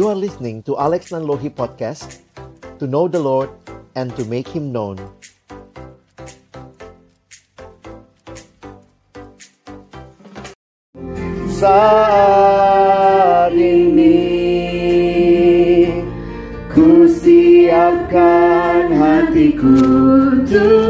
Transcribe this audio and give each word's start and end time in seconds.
You 0.00 0.08
are 0.08 0.16
listening 0.16 0.64
to 0.64 0.80
Alex 0.80 1.12
Nanlohi 1.12 1.52
Podcast 1.52 2.24
To 2.80 2.88
know 2.88 3.04
the 3.06 3.20
Lord 3.20 3.52
and 3.94 4.08
to 4.16 4.24
make 4.24 4.48
Him 4.48 4.72
known. 4.72 4.96
Saat 11.52 13.52
ini 13.52 14.24
Ku 16.72 17.04
siapkan 17.04 18.96
hatiku 18.96 19.76
Tuhan 20.48 20.89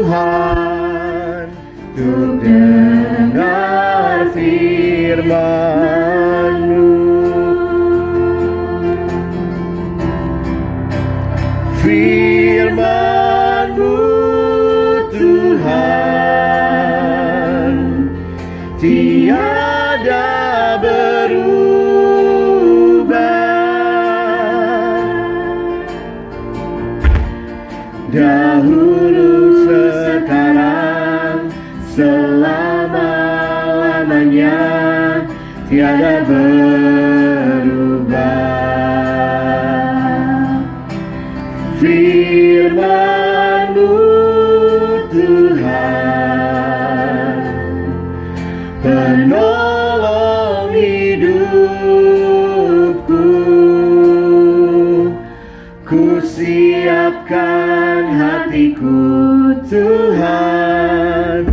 Ku 55.91 56.23
siapkan 56.23 58.15
hatiku 58.15 59.03
Tuhan 59.67 61.43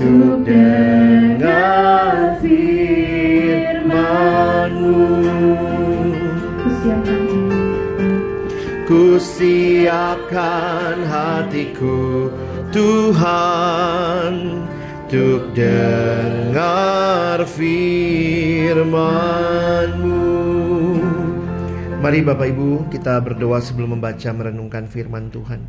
Untuk 0.00 0.40
dengar 0.48 2.40
firman-Mu. 2.40 5.04
Ku 8.88 9.20
siapkan. 9.20 11.04
Hatiku 11.04 12.32
Tuhan 12.72 14.64
Untuk 15.04 15.52
dengar 15.52 17.44
firman-Mu 17.44 19.43
Mari 22.04 22.20
Bapak 22.20 22.52
Ibu 22.52 22.92
kita 22.92 23.16
berdoa 23.24 23.64
sebelum 23.64 23.96
membaca 23.96 24.28
merenungkan 24.28 24.84
firman 24.84 25.32
Tuhan. 25.32 25.64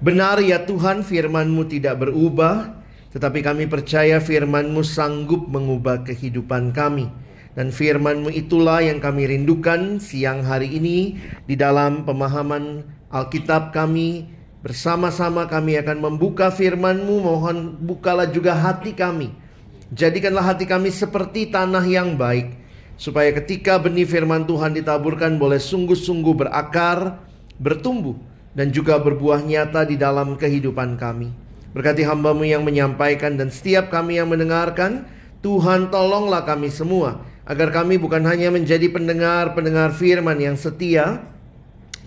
Benar 0.00 0.40
ya 0.40 0.64
Tuhan 0.64 1.04
firman-Mu 1.04 1.68
tidak 1.68 2.00
berubah 2.00 2.80
Tetapi 3.12 3.44
kami 3.44 3.68
percaya 3.68 4.16
firman-Mu 4.16 4.80
sanggup 4.80 5.44
mengubah 5.44 6.08
kehidupan 6.08 6.72
kami. 6.72 7.12
Dan 7.52 7.68
firman-Mu 7.68 8.32
itulah 8.32 8.80
yang 8.80 8.96
kami 8.96 9.28
rindukan 9.28 10.00
siang 10.00 10.40
hari 10.40 10.72
ini 10.72 11.20
Di 11.44 11.52
dalam 11.52 12.08
pemahaman 12.08 12.80
Alkitab 13.12 13.76
kami. 13.76 14.32
Bersama-sama 14.64 15.44
kami 15.52 15.76
akan 15.84 16.00
membuka 16.00 16.48
firman-Mu 16.48 17.12
Mohon 17.20 17.76
bukalah 17.84 18.24
juga 18.32 18.56
hati 18.56 18.96
kami. 18.96 19.36
Jadikanlah 19.92 20.56
hati 20.56 20.64
kami 20.64 20.88
seperti 20.88 21.52
tanah 21.52 21.84
yang 21.84 22.16
baik 22.16 22.65
Supaya 22.96 23.28
ketika 23.36 23.76
benih 23.76 24.08
firman 24.08 24.48
Tuhan 24.48 24.72
ditaburkan 24.72 25.36
boleh 25.36 25.60
sungguh-sungguh 25.60 26.34
berakar, 26.34 27.20
bertumbuh 27.60 28.16
Dan 28.56 28.72
juga 28.72 28.96
berbuah 28.96 29.44
nyata 29.44 29.84
di 29.84 30.00
dalam 30.00 30.32
kehidupan 30.40 30.96
kami. 30.96 31.28
Berkati 31.76 32.08
hambamu 32.08 32.48
yang 32.48 32.64
menyampaikan 32.64 33.36
dan 33.36 33.52
setiap 33.52 33.92
kami 33.92 34.16
yang 34.16 34.32
mendengarkan 34.32 35.04
Tuhan 35.44 35.92
tolonglah 35.92 36.40
kami 36.48 36.72
semua 36.72 37.20
Agar 37.44 37.68
kami 37.68 38.00
bukan 38.00 38.24
hanya 38.24 38.48
menjadi 38.48 38.88
pendengar-pendengar 38.88 39.92
firman 39.92 40.40
yang 40.40 40.56
setia 40.56 41.20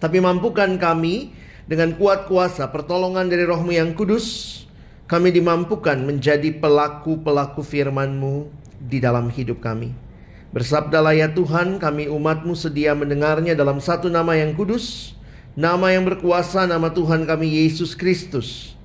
Tapi 0.02 0.18
mampukan 0.18 0.74
kami 0.82 1.38
dengan 1.70 1.94
kuat 2.02 2.26
kuasa 2.26 2.66
pertolongan 2.74 3.30
dari 3.30 3.46
rohmu 3.46 3.70
yang 3.70 3.94
kudus 3.94 4.66
Kami 5.06 5.30
dimampukan 5.30 6.02
menjadi 6.02 6.50
pelaku-pelaku 6.58 7.62
firman-Mu 7.62 8.50
di 8.90 8.98
dalam 8.98 9.30
hidup 9.30 9.62
kami 9.62 10.09
Bersabdalah 10.50 11.14
ya 11.14 11.30
Tuhan 11.30 11.78
kami 11.78 12.10
umatmu 12.10 12.58
sedia 12.58 12.98
mendengarnya 12.98 13.54
dalam 13.54 13.78
satu 13.78 14.10
nama 14.10 14.34
yang 14.34 14.58
kudus 14.58 15.14
Nama 15.60 15.92
yang 15.92 16.08
berkuasa 16.08 16.70
nama 16.70 16.88
Tuhan 16.88 17.28
kami 17.28 17.68
Yesus 17.68 17.92
Kristus. 17.92 18.80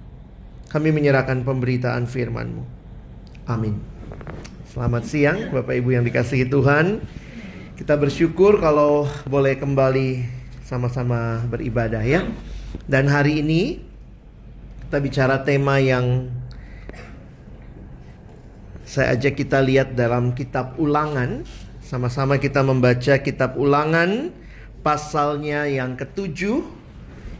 Kami 0.72 0.90
menyerahkan 0.90 1.44
pemberitaan 1.46 2.08
firman-Mu. 2.10 2.66
Amin. 3.46 3.78
Selamat 4.72 5.06
siang 5.06 5.54
Bapak 5.54 5.70
Ibu 5.70 5.94
yang 5.94 6.02
dikasihi 6.02 6.50
Tuhan. 6.50 6.98
Kita 7.78 7.94
bersyukur 7.94 8.58
kalau 8.58 9.06
boleh 9.28 9.54
kembali 9.54 10.26
sama-sama 10.66 11.46
beribadah 11.46 12.02
ya. 12.02 12.26
Dan 12.90 13.06
hari 13.06 13.44
ini 13.44 13.84
kita 14.88 14.98
bicara 14.98 15.46
tema 15.46 15.78
yang 15.78 16.26
saya 18.94 19.18
ajak 19.18 19.42
kita 19.42 19.58
lihat 19.58 19.98
dalam 19.98 20.38
kitab 20.38 20.78
ulangan. 20.78 21.42
Sama-sama 21.82 22.38
kita 22.38 22.62
membaca 22.62 23.18
kitab 23.18 23.58
ulangan 23.58 24.30
Pasalnya 24.86 25.66
yang 25.66 25.98
ketujuh. 25.98 26.62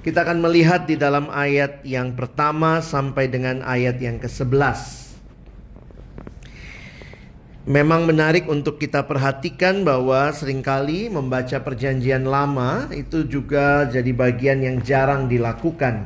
Kita 0.03 0.27
akan 0.27 0.43
melihat 0.43 0.91
di 0.91 0.99
dalam 0.99 1.31
ayat 1.31 1.87
yang 1.87 2.13
pertama 2.19 2.83
Sampai 2.83 3.31
dengan 3.31 3.65
ayat 3.65 3.97
yang 4.05 4.21
ke-11 4.21 5.01
Memang 7.65 8.05
menarik 8.05 8.45
untuk 8.45 8.77
kita 8.77 9.09
perhatikan 9.09 9.81
bahwa 9.81 10.29
sering 10.37 10.61
kali 10.61 11.09
membaca 11.09 11.57
perjanjian 11.57 12.29
lama 12.29 12.93
Itu 12.93 13.25
juga 13.25 13.89
jadi 13.89 14.13
bagian 14.13 14.61
yang 14.61 14.77
jarang 14.85 15.25
dilakukan 15.25 16.05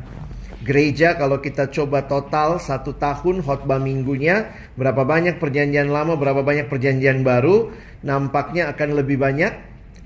gereja 0.69 1.17
kalau 1.17 1.41
kita 1.41 1.73
coba 1.73 2.05
total 2.05 2.61
satu 2.61 2.93
tahun 2.93 3.41
khotbah 3.41 3.81
minggunya 3.81 4.53
berapa 4.77 5.09
banyak 5.09 5.41
perjanjian 5.41 5.89
lama 5.89 6.21
berapa 6.21 6.45
banyak 6.45 6.69
perjanjian 6.69 7.25
baru 7.25 7.73
nampaknya 8.05 8.69
akan 8.77 9.01
lebih 9.01 9.17
banyak 9.17 9.57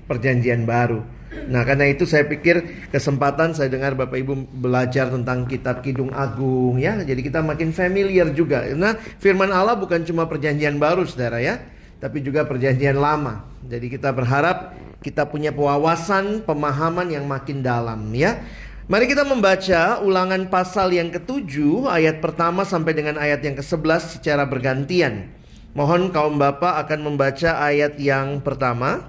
perjanjian 0.07 0.63
baru. 0.63 1.03
Nah 1.33 1.65
karena 1.65 1.89
itu 1.89 2.07
saya 2.07 2.23
pikir 2.29 2.87
kesempatan 2.93 3.57
saya 3.57 3.67
dengar 3.67 3.97
bapak 3.97 4.21
ibu 4.21 4.45
belajar 4.53 5.09
tentang 5.11 5.49
kitab 5.49 5.83
kidung 5.83 6.13
agung 6.15 6.79
ya. 6.79 7.01
Jadi 7.03 7.19
kita 7.25 7.43
makin 7.43 7.75
familiar 7.75 8.31
juga. 8.31 8.63
Nah 8.71 8.95
firman 9.19 9.51
Allah 9.51 9.75
bukan 9.75 10.07
cuma 10.07 10.29
perjanjian 10.29 10.79
baru 10.79 11.03
saudara 11.03 11.43
ya 11.43 11.59
tapi 11.99 12.23
juga 12.23 12.47
perjanjian 12.47 12.95
lama. 12.95 13.43
Jadi 13.67 13.99
kita 13.99 14.15
berharap 14.15 14.75
kita 15.03 15.27
punya 15.27 15.51
wawasan 15.51 16.47
pemahaman 16.47 17.11
yang 17.11 17.27
makin 17.27 17.59
dalam 17.59 17.99
ya 18.15 18.39
Mari 18.83 19.07
kita 19.07 19.23
membaca 19.23 20.03
ulangan 20.03 20.51
pasal 20.51 20.91
yang 20.91 21.07
ketujuh 21.07 21.87
ayat 21.87 22.19
pertama 22.19 22.67
sampai 22.67 22.91
dengan 22.91 23.15
ayat 23.15 23.39
yang 23.39 23.55
ke-11 23.55 24.19
secara 24.19 24.43
bergantian. 24.43 25.31
Mohon 25.71 26.11
kaum 26.11 26.35
bapak 26.35 26.83
akan 26.83 26.99
membaca 27.07 27.63
ayat 27.63 27.95
yang 27.95 28.43
pertama. 28.43 29.07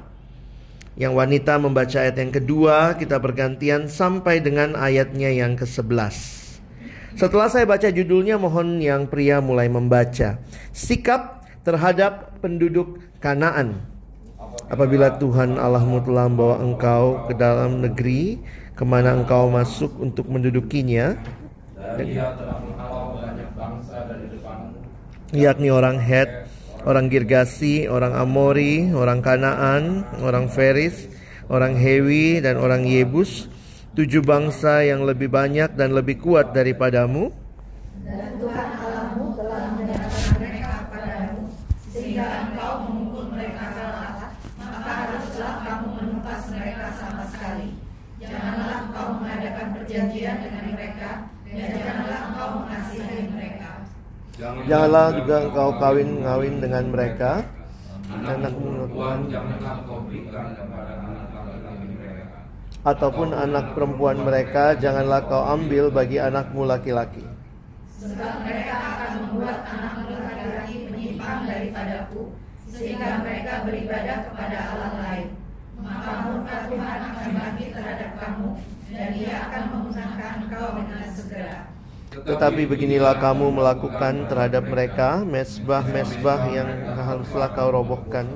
Yang 0.94 1.18
wanita 1.18 1.58
membaca 1.58 2.06
ayat 2.06 2.14
yang 2.14 2.30
kedua, 2.30 2.94
kita 2.94 3.18
bergantian 3.18 3.90
sampai 3.90 4.38
dengan 4.38 4.78
ayatnya 4.78 5.34
yang 5.34 5.58
ke-11. 5.58 6.14
Setelah 7.18 7.50
saya 7.50 7.66
baca 7.66 7.90
judulnya, 7.90 8.38
mohon 8.38 8.78
yang 8.78 9.10
pria 9.10 9.42
mulai 9.42 9.66
membaca. 9.66 10.38
Sikap 10.70 11.50
terhadap 11.66 12.38
penduduk 12.38 13.02
Kanaan. 13.18 13.82
Apabila 14.70 15.18
Tuhan 15.18 15.58
Allahmu 15.58 15.98
telah 16.06 16.30
membawa 16.30 16.56
engkau 16.62 17.26
ke 17.26 17.34
dalam 17.34 17.82
negeri 17.82 18.38
ke 18.74 18.84
mana 18.86 19.14
engkau 19.14 19.50
masuk 19.50 19.90
untuk 20.02 20.26
mendudukinya? 20.30 21.14
Dan 21.78 22.06
dia 22.10 22.34
telah 22.34 22.58
menghalau 22.62 23.18
banyak 23.22 23.50
bangsa 23.54 23.96
dari 24.10 24.26
depanmu 24.34 24.84
yakni 25.34 25.68
orang 25.68 25.98
Het, 25.98 26.46
orang 26.86 27.10
Girgasi, 27.10 27.90
orang 27.90 28.14
Amori, 28.14 28.94
orang 28.94 29.18
Kanaan, 29.18 30.06
orang 30.22 30.46
Feris, 30.46 31.10
orang 31.50 31.74
Hewi 31.74 32.38
dan 32.38 32.54
orang 32.54 32.86
Yebus, 32.86 33.50
tujuh 33.98 34.22
bangsa 34.22 34.86
yang 34.86 35.02
lebih 35.02 35.26
banyak 35.26 35.74
dan 35.74 35.90
lebih 35.90 36.22
kuat 36.22 36.54
daripadamu. 36.54 37.34
Dan 38.06 38.38
Tuhan 38.38 38.68
Allahmu 38.78 39.34
telah 39.34 39.74
menyerahkan 39.74 40.34
mereka 40.38 40.72
padamu, 40.86 41.42
sehingga 41.90 42.26
engkau 42.46 42.72
memukul 42.86 43.24
mereka 43.34 43.64
kalah, 43.74 44.30
maka 44.60 44.92
haruslah 45.08 45.54
kamu 45.66 45.86
menumpas 45.98 46.42
mereka 46.54 46.86
sama 46.94 47.24
sekali. 47.26 47.74
Janganlah 48.22 48.86
engkau 48.86 49.06
mengadakan 49.18 49.66
perjanjian 49.82 50.36
dengan 50.46 50.64
mereka, 50.78 51.10
dan 51.42 51.70
janganlah 51.74 52.20
engkau 52.30 52.48
mengasihi 52.62 53.20
mereka. 53.34 53.70
Janganlah 54.64 55.06
juga 55.20 55.36
engkau 55.44 55.70
kawin 55.76 56.24
ngawin 56.24 56.56
dengan 56.56 56.84
mereka. 56.88 57.44
Anak 58.14 58.52
perempuan 58.56 59.28
laki-laki. 59.28 59.92
Ataupun 62.84 63.28
anak 63.32 63.76
perempuan 63.76 64.16
mereka 64.24 64.76
janganlah 64.76 65.24
kau 65.24 65.44
ambil 65.44 65.88
bagi 65.92 66.20
anakmu 66.20 66.64
laki-laki. 66.68 67.24
Sebab 68.00 68.44
mereka 68.44 68.76
akan 68.76 69.10
membuat 69.20 69.64
anakmu 69.68 70.16
laki-laki 70.20 70.76
menyimpang 70.88 71.48
daripadaku, 71.48 72.32
sehingga 72.68 73.24
mereka 73.24 73.64
beribadah 73.64 74.18
kepada 74.28 74.58
Allah 74.72 74.92
lain. 75.00 75.28
Maka 75.80 76.12
murka 76.28 76.56
Tuhan 76.72 76.98
akan 77.12 77.28
bangkit 77.36 77.70
terhadap 77.72 78.10
kamu, 78.20 78.48
dan 78.92 79.10
ia 79.12 79.34
akan 79.48 79.62
memusnahkan 79.72 80.32
engkau 80.44 80.66
dengan 80.76 81.04
segera. 81.12 81.73
Tetapi 82.22 82.62
beginilah 82.70 83.18
kamu 83.18 83.50
melakukan 83.50 84.30
terhadap 84.30 84.62
mereka 84.70 85.26
mesbah-mesbah 85.26 86.40
yang 86.54 86.70
haruslah 86.94 87.50
kau 87.50 87.74
robohkan. 87.74 88.30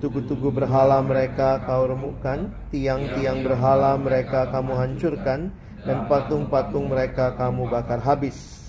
Tugu-tugu 0.00 0.48
berhala 0.48 1.04
mereka 1.04 1.60
kau 1.68 1.84
remukkan, 1.84 2.48
tiang-tiang 2.72 3.44
berhala 3.44 4.00
mereka 4.00 4.48
kamu 4.48 4.72
hancurkan, 4.72 5.52
dan 5.84 6.08
patung-patung 6.08 6.88
mereka 6.88 7.36
kamu 7.36 7.68
bakar 7.68 8.00
habis. 8.00 8.64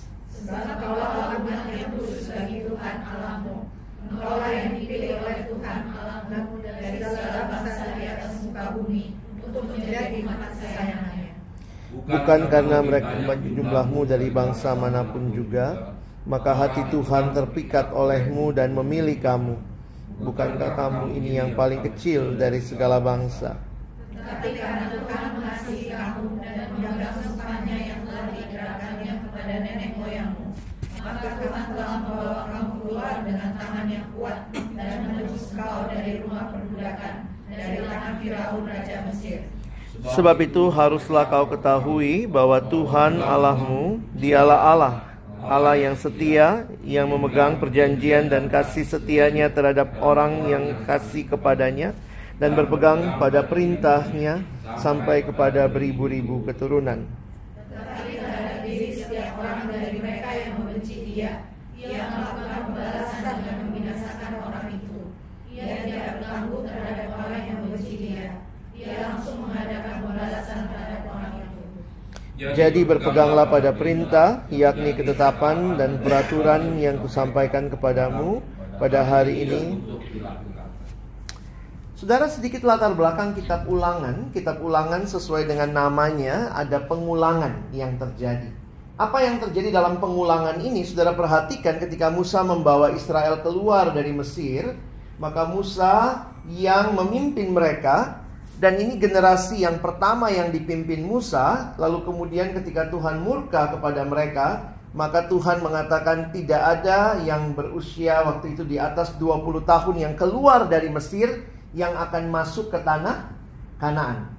Untuk 9.51 9.67
menjadi 9.67 10.19
kesayangannya. 10.23 11.10
Bukan 11.91 12.47
karena 12.47 12.79
mereka 12.79 13.19
jumlahmu 13.35 14.07
dari 14.07 14.31
bangsa 14.31 14.71
mana 14.71 15.03
pun 15.03 15.27
juga, 15.35 15.91
maka 16.23 16.55
hati 16.55 16.87
Tuhan 16.87 17.35
terpikat 17.35 17.91
olehmu 17.91 18.55
dan 18.55 18.71
memilih 18.71 19.19
kamu. 19.19 19.59
Bukankah 20.23 20.71
kamu 20.79 21.19
ini 21.19 21.35
yang 21.35 21.51
paling 21.51 21.83
kecil 21.83 22.39
dari 22.39 22.63
segala 22.63 23.03
bangsa? 23.03 23.59
Tetapi 24.15 24.49
karena 24.55 24.85
Tuhan 24.87 25.25
mengasihi 25.35 25.91
kamu 25.91 26.39
dan 26.39 26.55
memegang 26.79 27.17
sumpahnya 27.27 27.75
yang 27.75 27.99
telah 28.07 28.25
diikrarkannya 28.31 29.13
kepada 29.27 29.53
nenek 29.59 29.91
moyangmu, 29.99 30.47
maka 31.03 31.27
Tuhan 31.43 31.65
telah 31.75 31.89
membawa 31.99 32.41
kamu 32.55 32.71
keluar 32.79 33.15
dengan 33.27 33.49
tangan 33.59 33.87
yang 33.91 34.07
kuat 34.15 34.39
dan 34.79 34.95
menebus 35.11 35.45
kau 35.57 35.79
dari 35.91 36.23
rumah 36.23 36.55
perbudakan, 36.55 37.15
dari 37.51 37.77
tangan 37.83 38.13
Firaun 38.23 38.63
Raja 38.63 38.97
Mesir. 39.11 39.50
Sebab 40.01 40.37
itu 40.41 40.73
haruslah 40.73 41.29
kau 41.29 41.45
ketahui 41.45 42.25
bahwa 42.25 42.57
Tuhan 42.57 43.21
Allahmu, 43.21 44.01
dialah 44.17 44.59
Allah, 44.73 44.95
Allah 45.45 45.77
yang 45.77 45.93
setia, 45.93 46.65
yang 46.81 47.09
memegang 47.09 47.61
perjanjian 47.61 48.25
dan 48.29 48.49
kasih 48.49 48.85
setianya 48.85 49.53
terhadap 49.53 49.93
orang 50.01 50.49
yang 50.49 50.63
kasih 50.89 51.29
kepadanya, 51.29 51.93
dan 52.41 52.57
berpegang 52.57 53.21
pada 53.21 53.45
perintahnya 53.45 54.41
sampai 54.81 55.21
kepada 55.21 55.69
beribu-ribu 55.69 56.41
keturunan. 56.49 57.05
Tetapi 57.69 58.17
terhadap 58.17 58.65
setiap 58.65 59.37
orang 59.37 59.69
dari 59.69 60.01
mereka 60.01 60.29
yang 60.33 60.51
membenci 60.57 60.95
dia, 61.05 61.45
ia 61.77 62.01
melakukan 62.09 62.73
pembalasan 62.73 63.35
dan 63.45 63.55
membinasakan 63.65 64.33
orang 64.41 64.65
itu. 64.73 65.13
Ia 65.53 65.85
tidak 65.85 66.01
bertanggung 66.17 66.65
terhadap 66.65 67.07
orang 67.13 67.41
yang 67.45 67.57
membenci 67.61 67.93
dia. 67.97 68.25
Ia 68.73 68.93
langsung 69.05 69.45
mengadakan 69.45 69.95
pembalasan 70.01 70.59
terhadap 70.69 71.01
orang 71.13 71.33
itu. 71.45 71.61
Jadi 72.51 72.83
berpeganglah 72.83 73.47
pada 73.47 73.71
perintah, 73.71 74.43
yakni 74.51 74.91
ketetapan 74.91 75.79
dan 75.79 76.03
peraturan 76.03 76.75
yang 76.75 76.99
kusampaikan 76.99 77.71
kepadamu 77.71 78.43
pada 78.75 79.07
hari 79.07 79.47
ini. 79.47 79.79
Saudara 81.95 82.25
sedikit 82.27 82.65
latar 82.65 82.91
belakang 82.97 83.37
kitab 83.37 83.69
ulangan. 83.69 84.33
Kitab 84.35 84.59
ulangan 84.59 85.05
sesuai 85.07 85.47
dengan 85.47 85.69
namanya 85.71 86.51
ada 86.51 86.81
pengulangan 86.83 87.71
yang 87.71 87.95
terjadi. 87.95 88.49
Apa 88.97 89.21
yang 89.21 89.39
terjadi 89.39 89.69
dalam 89.69 90.01
pengulangan 90.01 90.59
ini 90.59 90.81
saudara 90.83 91.13
perhatikan 91.13 91.77
ketika 91.79 92.09
Musa 92.09 92.41
membawa 92.41 92.91
Israel 92.91 93.39
keluar 93.45 93.93
dari 93.95 94.11
Mesir. 94.11 94.75
Maka 95.21 95.45
Musa 95.45 96.25
yang 96.49 96.97
memimpin 96.97 97.53
mereka 97.53 98.20
dan 98.61 98.77
ini 98.77 99.01
generasi 99.01 99.65
yang 99.65 99.81
pertama 99.81 100.29
yang 100.29 100.53
dipimpin 100.53 101.01
Musa, 101.01 101.73
lalu 101.81 102.05
kemudian 102.05 102.53
ketika 102.53 102.93
Tuhan 102.93 103.25
murka 103.25 103.73
kepada 103.73 104.05
mereka, 104.05 104.77
maka 104.93 105.25
Tuhan 105.25 105.65
mengatakan 105.65 106.29
tidak 106.29 106.61
ada 106.61 107.17
yang 107.25 107.57
berusia 107.57 108.21
waktu 108.21 108.53
itu 108.53 108.61
di 108.61 108.77
atas 108.77 109.17
20 109.17 109.65
tahun 109.65 109.95
yang 109.97 110.13
keluar 110.13 110.69
dari 110.69 110.93
Mesir 110.93 111.41
yang 111.73 111.97
akan 111.97 112.29
masuk 112.29 112.69
ke 112.69 112.77
tanah 112.85 113.33
Kanaan. 113.81 114.29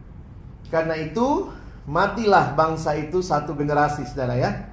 Karena 0.70 0.94
itu 1.02 1.50
matilah 1.90 2.54
bangsa 2.54 2.94
itu 2.94 3.26
satu 3.26 3.58
generasi 3.58 4.06
Saudara 4.06 4.38
ya. 4.38 4.70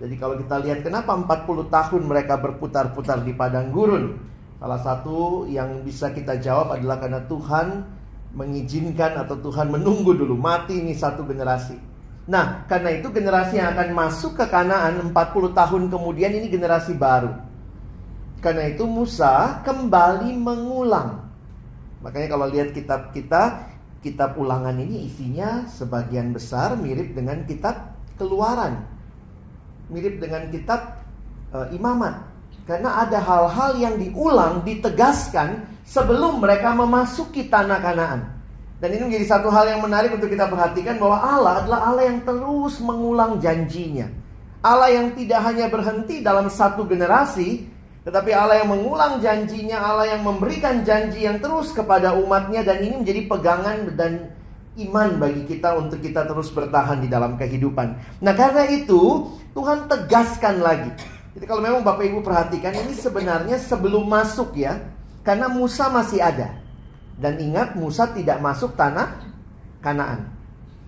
Jadi 0.00 0.16
kalau 0.16 0.40
kita 0.40 0.56
lihat 0.64 0.80
kenapa 0.80 1.12
40 1.12 1.68
tahun 1.68 2.02
mereka 2.08 2.40
berputar-putar 2.40 3.20
di 3.20 3.36
padang 3.36 3.68
gurun? 3.68 4.16
Salah 4.56 4.80
satu 4.80 5.44
yang 5.44 5.84
bisa 5.84 6.08
kita 6.16 6.40
jawab 6.40 6.72
adalah 6.72 6.96
karena 6.96 7.20
Tuhan 7.28 8.00
mengizinkan 8.32 9.20
atau 9.20 9.36
Tuhan 9.36 9.68
menunggu 9.68 10.16
dulu 10.16 10.36
mati 10.36 10.80
ini 10.80 10.96
satu 10.96 11.24
generasi. 11.24 11.76
Nah, 12.22 12.64
karena 12.70 12.94
itu 12.94 13.10
generasi 13.10 13.58
yang 13.58 13.74
akan 13.74 13.88
masuk 13.92 14.38
ke 14.38 14.46
Kanaan 14.46 15.10
40 15.10 15.58
tahun 15.58 15.82
kemudian 15.90 16.32
ini 16.32 16.46
generasi 16.48 16.94
baru. 16.94 17.34
Karena 18.38 18.70
itu 18.70 18.86
Musa 18.86 19.62
kembali 19.62 20.34
mengulang. 20.38 21.22
Makanya 22.02 22.28
kalau 22.30 22.46
lihat 22.50 22.74
kitab 22.74 23.14
kita, 23.14 23.70
kitab 24.02 24.34
ulangan 24.34 24.74
ini 24.82 25.06
isinya 25.06 25.66
sebagian 25.70 26.34
besar 26.34 26.74
mirip 26.74 27.14
dengan 27.14 27.46
kitab 27.46 27.94
keluaran. 28.18 28.82
Mirip 29.90 30.18
dengan 30.18 30.50
kitab 30.50 31.06
uh, 31.54 31.70
imamat. 31.70 32.26
Karena 32.66 33.02
ada 33.02 33.18
hal-hal 33.18 33.78
yang 33.78 33.94
diulang, 33.98 34.62
ditegaskan 34.62 35.66
sebelum 35.92 36.40
mereka 36.40 36.72
memasuki 36.72 37.52
tanah 37.52 37.78
Kanaan. 37.84 38.20
Dan 38.80 38.98
ini 38.98 39.12
menjadi 39.12 39.36
satu 39.36 39.52
hal 39.52 39.76
yang 39.76 39.84
menarik 39.84 40.16
untuk 40.16 40.32
kita 40.32 40.48
perhatikan 40.48 40.96
bahwa 40.98 41.20
Allah 41.20 41.52
adalah 41.62 41.80
Allah 41.92 42.04
yang 42.08 42.24
terus 42.24 42.80
mengulang 42.80 43.38
janjinya. 43.38 44.08
Allah 44.64 44.90
yang 44.90 45.14
tidak 45.14 45.38
hanya 45.44 45.70
berhenti 45.70 46.24
dalam 46.24 46.50
satu 46.50 46.88
generasi, 46.88 47.68
tetapi 48.02 48.34
Allah 48.34 48.64
yang 48.64 48.74
mengulang 48.74 49.22
janjinya, 49.22 49.78
Allah 49.78 50.18
yang 50.18 50.26
memberikan 50.26 50.82
janji 50.82 51.28
yang 51.28 51.38
terus 51.38 51.70
kepada 51.70 52.18
umatnya 52.18 52.66
dan 52.66 52.82
ini 52.82 52.98
menjadi 52.98 53.22
pegangan 53.30 53.94
dan 53.94 54.34
iman 54.82 55.20
bagi 55.20 55.46
kita 55.46 55.78
untuk 55.78 56.02
kita 56.02 56.26
terus 56.26 56.50
bertahan 56.50 56.98
di 57.04 57.06
dalam 57.06 57.38
kehidupan. 57.38 58.18
Nah 58.18 58.34
karena 58.34 58.66
itu 58.66 59.30
Tuhan 59.54 59.86
tegaskan 59.86 60.58
lagi. 60.58 60.90
Jadi 61.38 61.44
kalau 61.46 61.62
memang 61.62 61.86
Bapak 61.86 62.02
Ibu 62.02 62.24
perhatikan 62.26 62.74
ini 62.74 62.98
sebenarnya 62.98 63.62
sebelum 63.62 64.02
masuk 64.10 64.58
ya. 64.58 64.82
Karena 65.22 65.46
Musa 65.46 65.86
masih 65.90 66.22
ada. 66.22 66.58
Dan 67.18 67.38
ingat 67.38 67.78
Musa 67.78 68.10
tidak 68.10 68.42
masuk 68.42 68.74
tanah 68.74 69.18
Kanaan. 69.82 70.30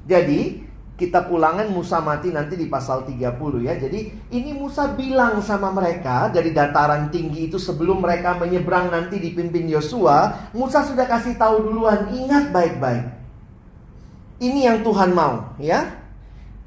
Jadi 0.06 0.62
kitab 0.94 1.26
ulangan 1.34 1.66
Musa 1.74 1.98
mati 1.98 2.30
nanti 2.30 2.54
di 2.54 2.70
pasal 2.70 3.02
30 3.02 3.66
ya. 3.66 3.74
Jadi 3.74 4.30
ini 4.30 4.54
Musa 4.54 4.94
bilang 4.94 5.42
sama 5.42 5.74
mereka 5.74 6.30
dari 6.30 6.54
dataran 6.54 7.10
tinggi 7.10 7.50
itu 7.50 7.58
sebelum 7.58 7.98
mereka 7.98 8.38
menyeberang 8.38 8.94
nanti 8.94 9.18
dipimpin 9.18 9.66
Yosua, 9.66 10.50
Musa 10.54 10.86
sudah 10.86 11.06
kasih 11.06 11.34
tahu 11.34 11.66
duluan, 11.66 12.14
ingat 12.14 12.54
baik-baik. 12.54 13.10
Ini 14.38 14.60
yang 14.70 14.78
Tuhan 14.86 15.10
mau, 15.14 15.54
ya. 15.58 16.03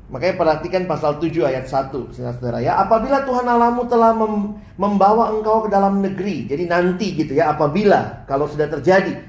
Makanya 0.07 0.39
perhatikan 0.39 0.87
pasal 0.87 1.19
7 1.19 1.43
ayat 1.43 1.67
1 1.67 2.15
Saudara 2.15 2.63
ya. 2.63 2.79
Apabila 2.79 3.27
Tuhan 3.27 3.43
Allahmu 3.43 3.91
telah 3.91 4.15
mem 4.15 4.55
membawa 4.79 5.35
engkau 5.35 5.67
ke 5.67 5.69
dalam 5.73 5.99
negeri 5.99 6.47
Jadi 6.47 6.63
nanti 6.63 7.11
gitu 7.11 7.35
ya 7.35 7.51
Apabila 7.51 8.23
kalau 8.23 8.47
sudah 8.47 8.71
terjadi 8.71 9.19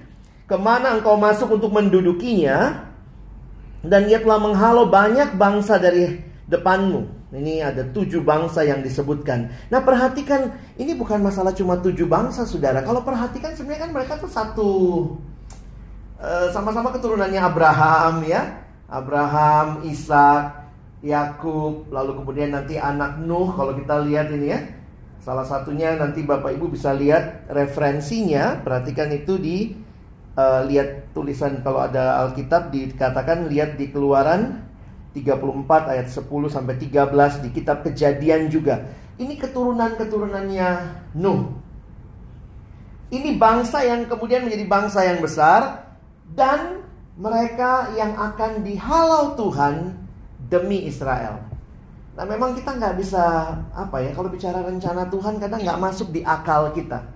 Ke 0.46 0.54
mana 0.54 0.94
engkau 0.94 1.18
masuk 1.18 1.58
untuk 1.58 1.74
mendudukinya 1.74 2.86
Dan 3.82 4.06
ia 4.06 4.22
telah 4.22 4.38
menghalau 4.38 4.86
banyak 4.86 5.34
bangsa 5.34 5.78
dari 5.78 6.28
depanmu. 6.48 7.18
Ini 7.28 7.60
ada 7.60 7.84
tujuh 7.84 8.24
bangsa 8.24 8.64
yang 8.64 8.80
disebutkan. 8.80 9.52
Nah 9.68 9.84
perhatikan 9.84 10.54
Ini 10.80 10.96
bukan 10.96 11.20
masalah 11.20 11.52
cuma 11.52 11.76
tujuh 11.78 12.08
bangsa 12.08 12.48
saudara. 12.48 12.80
Kalau 12.80 13.04
perhatikan 13.04 13.52
sebenarnya 13.52 13.82
kan 13.86 13.92
mereka 13.92 14.12
tuh 14.16 14.30
satu 14.32 14.70
sama-sama 16.50 16.90
uh, 16.90 16.94
keturunannya 16.98 17.38
Abraham 17.38 18.26
ya. 18.26 18.42
Abraham, 18.88 19.84
Ishak, 19.84 20.57
Yakub, 20.98 21.86
lalu 21.94 22.18
kemudian 22.18 22.50
nanti 22.50 22.74
anak 22.74 23.22
Nuh 23.22 23.54
kalau 23.54 23.74
kita 23.78 24.02
lihat 24.02 24.34
ini 24.34 24.46
ya. 24.50 24.60
Salah 25.22 25.46
satunya 25.46 25.94
nanti 25.94 26.26
Bapak 26.26 26.56
Ibu 26.58 26.72
bisa 26.74 26.90
lihat 26.94 27.46
referensinya, 27.52 28.58
perhatikan 28.64 29.12
itu 29.14 29.38
di 29.38 29.56
uh, 30.34 30.66
lihat 30.66 31.14
tulisan 31.14 31.62
kalau 31.62 31.84
ada 31.86 32.22
Alkitab 32.26 32.74
dikatakan 32.74 33.46
lihat 33.46 33.78
di 33.78 33.90
Keluaran 33.94 34.66
34 35.14 35.92
ayat 35.94 36.08
10 36.10 36.26
sampai 36.50 36.74
13 36.78 37.44
di 37.46 37.48
kitab 37.50 37.86
Kejadian 37.86 38.50
juga. 38.50 38.86
Ini 39.18 39.34
keturunan-keturunannya 39.38 40.68
Nuh. 41.18 41.58
Ini 43.08 43.40
bangsa 43.40 43.82
yang 43.86 44.04
kemudian 44.04 44.44
menjadi 44.44 44.68
bangsa 44.68 45.00
yang 45.06 45.18
besar 45.24 45.90
dan 46.34 46.84
mereka 47.18 47.90
yang 47.96 48.14
akan 48.14 48.62
dihalau 48.62 49.34
Tuhan 49.34 50.07
demi 50.48 50.88
Israel. 50.88 51.44
Nah 52.18 52.24
memang 52.26 52.58
kita 52.58 52.74
nggak 52.74 52.98
bisa 52.98 53.54
apa 53.70 54.02
ya 54.02 54.10
kalau 54.10 54.26
bicara 54.26 54.64
rencana 54.64 55.06
Tuhan 55.06 55.38
kadang 55.38 55.62
nggak 55.62 55.78
masuk 55.78 56.10
di 56.10 56.26
akal 56.26 56.74
kita. 56.74 57.06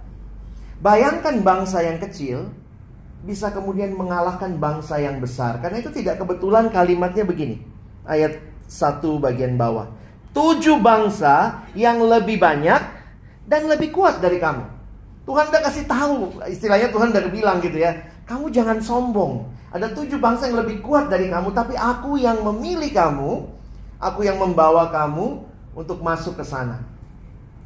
Bayangkan 0.79 1.43
bangsa 1.43 1.83
yang 1.83 1.99
kecil 1.99 2.53
bisa 3.27 3.51
kemudian 3.51 3.95
mengalahkan 3.95 4.55
bangsa 4.59 4.99
yang 5.03 5.19
besar 5.19 5.59
karena 5.59 5.83
itu 5.83 5.91
tidak 5.91 6.23
kebetulan 6.23 6.71
kalimatnya 6.71 7.23
begini 7.27 7.63
ayat 8.07 8.39
satu 8.71 9.19
bagian 9.19 9.59
bawah. 9.59 9.91
Tujuh 10.33 10.81
bangsa 10.81 11.67
yang 11.77 12.01
lebih 12.03 12.41
banyak 12.41 12.83
dan 13.47 13.69
lebih 13.69 13.93
kuat 13.93 14.23
dari 14.23 14.39
kamu. 14.39 14.65
Tuhan 15.23 15.45
udah 15.55 15.63
kasih 15.71 15.85
tahu, 15.87 16.15
istilahnya 16.51 16.91
Tuhan 16.91 17.15
udah 17.15 17.23
bilang 17.31 17.59
gitu 17.63 17.79
ya. 17.79 17.95
Kamu 18.27 18.49
jangan 18.55 18.79
sombong. 18.79 19.49
Ada 19.73 19.91
tujuh 19.97 20.21
bangsa 20.21 20.53
yang 20.53 20.63
lebih 20.63 20.85
kuat 20.85 21.09
dari 21.09 21.33
kamu, 21.33 21.51
tapi 21.57 21.75
aku 21.75 22.21
yang 22.21 22.45
memilih 22.45 22.93
kamu, 22.93 23.49
aku 23.97 24.21
yang 24.23 24.37
membawa 24.37 24.93
kamu 24.93 25.41
untuk 25.73 26.05
masuk 26.05 26.37
ke 26.37 26.45
sana. 26.45 26.85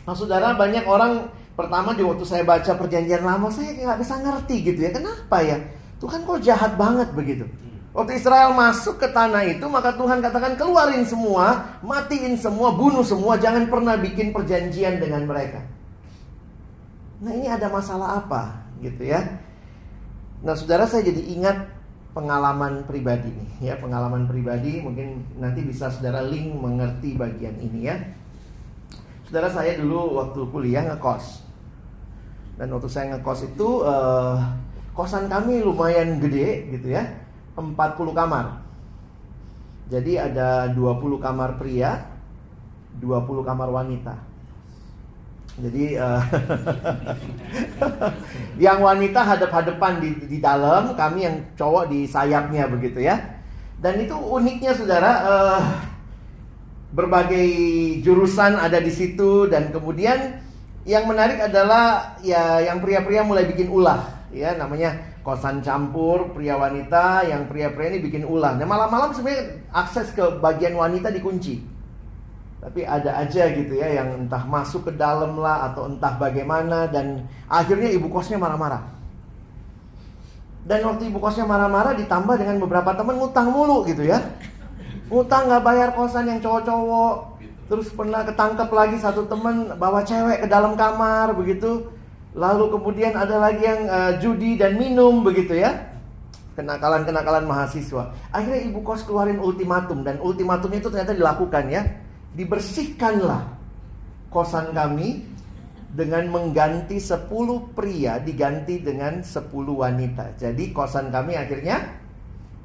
Nah, 0.06 0.14
saudara, 0.14 0.54
banyak 0.54 0.86
orang 0.86 1.26
pertama 1.58 1.90
juga 1.98 2.14
waktu 2.14 2.26
saya 2.30 2.42
baca 2.46 2.72
perjanjian 2.78 3.26
lama, 3.26 3.50
saya 3.50 3.74
nggak 3.74 3.98
bisa 3.98 4.14
ngerti 4.22 4.56
gitu 4.62 4.80
ya. 4.86 4.90
Kenapa 4.94 5.42
ya? 5.42 5.58
Tuhan 5.98 6.22
kok 6.22 6.40
jahat 6.46 6.78
banget 6.78 7.10
begitu. 7.10 7.44
Waktu 7.96 8.20
Israel 8.20 8.52
masuk 8.52 9.00
ke 9.00 9.08
tanah 9.08 9.48
itu, 9.48 9.64
maka 9.72 9.96
Tuhan 9.96 10.20
katakan 10.20 10.52
keluarin 10.60 11.08
semua, 11.08 11.80
matiin 11.80 12.36
semua, 12.36 12.76
bunuh 12.76 13.00
semua, 13.00 13.40
jangan 13.40 13.72
pernah 13.72 13.96
bikin 13.96 14.36
perjanjian 14.36 15.00
dengan 15.00 15.24
mereka. 15.24 15.64
Nah 17.24 17.32
ini 17.32 17.48
ada 17.48 17.72
masalah 17.72 18.20
apa 18.20 18.68
gitu 18.84 19.00
ya? 19.00 19.24
Nah 20.46 20.54
saudara 20.54 20.86
saya 20.86 21.02
jadi 21.10 21.26
ingat 21.34 21.58
pengalaman 22.14 22.86
pribadi 22.86 23.28
nih 23.28 23.50
ya 23.66 23.74
pengalaman 23.82 24.30
pribadi 24.30 24.78
mungkin 24.78 25.26
nanti 25.42 25.60
bisa 25.66 25.90
saudara 25.90 26.22
link 26.22 26.54
mengerti 26.54 27.18
bagian 27.18 27.58
ini 27.58 27.90
ya. 27.90 27.98
Saudara 29.26 29.50
saya 29.50 29.74
dulu 29.74 30.22
waktu 30.22 30.46
kuliah 30.54 30.86
ngekos 30.86 31.42
dan 32.62 32.70
waktu 32.70 32.86
saya 32.86 33.18
ngekos 33.18 33.50
itu 33.50 33.82
uh, 33.82 34.38
kosan 34.94 35.26
kami 35.26 35.66
lumayan 35.66 36.22
gede 36.22 36.70
gitu 36.78 36.94
ya 36.94 37.10
40 37.58 37.74
kamar. 38.14 38.62
Jadi 39.90 40.18
ada 40.18 40.70
20 40.70 41.22
kamar 41.22 41.58
pria, 41.58 42.06
20 43.02 43.42
kamar 43.42 43.68
wanita. 43.70 44.14
Jadi 45.56 45.96
uh, 45.96 46.20
yang 48.64 48.84
wanita 48.84 49.24
hadap-hadapan 49.24 50.04
di, 50.04 50.10
di 50.28 50.38
dalam, 50.38 50.92
kami 50.92 51.24
yang 51.24 51.36
cowok 51.56 51.88
di 51.88 52.04
sayapnya 52.04 52.68
begitu 52.68 53.00
ya. 53.00 53.16
Dan 53.80 54.04
itu 54.04 54.12
uniknya 54.12 54.76
saudara, 54.76 55.12
uh, 55.24 55.62
berbagai 56.92 57.48
jurusan 58.04 58.56
ada 58.56 58.80
di 58.80 58.92
situ 58.92 59.48
dan 59.48 59.68
kemudian 59.68 60.40
yang 60.86 61.04
menarik 61.04 61.42
adalah 61.42 62.16
ya 62.22 62.62
yang 62.62 62.78
pria-pria 62.78 63.26
mulai 63.26 63.44
bikin 63.44 63.68
ulah, 63.68 64.28
ya 64.30 64.54
namanya 64.54 64.96
kosan 65.26 65.58
campur 65.58 66.30
pria 66.30 66.54
wanita 66.54 67.26
yang 67.26 67.50
pria-pria 67.50 67.90
ini 67.96 68.00
bikin 68.00 68.22
ulah. 68.22 68.54
Nah 68.54 68.64
malam-malam 68.64 69.10
sebenarnya 69.10 69.66
akses 69.74 70.14
ke 70.14 70.22
bagian 70.38 70.78
wanita 70.78 71.10
dikunci. 71.10 71.75
Tapi 72.66 72.82
ada 72.82 73.22
aja 73.22 73.46
gitu 73.54 73.78
ya 73.78 74.02
yang 74.02 74.26
entah 74.26 74.42
masuk 74.42 74.90
ke 74.90 74.92
dalam 74.98 75.38
lah 75.38 75.70
atau 75.70 75.86
entah 75.86 76.18
bagaimana 76.18 76.90
dan 76.90 77.30
akhirnya 77.46 77.94
ibu 77.94 78.10
kosnya 78.10 78.42
marah-marah. 78.42 78.82
Dan 80.66 80.82
waktu 80.82 81.14
ibu 81.14 81.22
kosnya 81.22 81.46
marah-marah 81.46 81.94
ditambah 81.94 82.34
dengan 82.42 82.58
beberapa 82.58 82.90
teman 82.90 83.22
ngutang 83.22 83.54
mulu 83.54 83.86
gitu 83.86 84.02
ya. 84.02 84.18
Ngutang 85.06 85.46
nggak 85.46 85.62
bayar 85.62 85.88
kosan 85.94 86.26
yang 86.26 86.42
cowok-cowok. 86.42 87.38
Terus 87.70 87.86
pernah 87.94 88.26
ketangkep 88.26 88.70
lagi 88.74 88.98
satu 88.98 89.30
teman 89.30 89.78
bawa 89.78 90.02
cewek 90.02 90.42
ke 90.42 90.46
dalam 90.50 90.74
kamar 90.74 91.34
begitu 91.38 91.86
Lalu 92.36 92.68
kemudian 92.68 93.16
ada 93.16 93.40
lagi 93.40 93.64
yang 93.64 93.88
uh, 93.88 94.12
judi 94.20 94.60
dan 94.60 94.76
minum 94.76 95.24
begitu 95.24 95.56
ya. 95.56 95.88
Kenakalan-kenakalan 96.52 97.48
mahasiswa. 97.48 98.12
Akhirnya 98.28 98.60
ibu 98.68 98.84
kos 98.84 99.08
keluarin 99.08 99.40
ultimatum 99.40 100.04
dan 100.04 100.20
ultimatumnya 100.20 100.84
itu 100.84 100.92
ternyata 100.92 101.16
dilakukan 101.16 101.64
ya. 101.72 101.82
Dibersihkanlah 102.36 103.56
kosan 104.28 104.76
kami 104.76 105.24
dengan 105.96 106.28
mengganti 106.28 107.00
10 107.00 107.32
pria 107.72 108.20
diganti 108.20 108.84
dengan 108.84 109.24
10 109.24 109.48
wanita. 109.72 110.36
Jadi 110.36 110.76
kosan 110.76 111.08
kami 111.08 111.40
akhirnya 111.40 111.96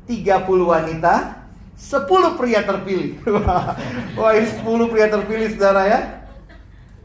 30 0.04 0.68
wanita, 0.68 1.48
10 1.80 2.36
pria 2.36 2.68
terpilih. 2.68 3.24
Wah, 4.20 4.32
ini 4.36 4.48
10 4.52 4.92
pria 4.92 5.08
terpilih 5.08 5.48
saudara 5.56 5.84
ya. 5.88 6.00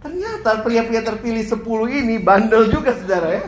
Ternyata 0.02 0.66
pria-pria 0.66 1.02
terpilih 1.06 1.46
10 1.46 1.62
ini 2.02 2.18
bandel 2.18 2.74
juga 2.74 2.98
saudara 2.98 3.30
ya. 3.30 3.44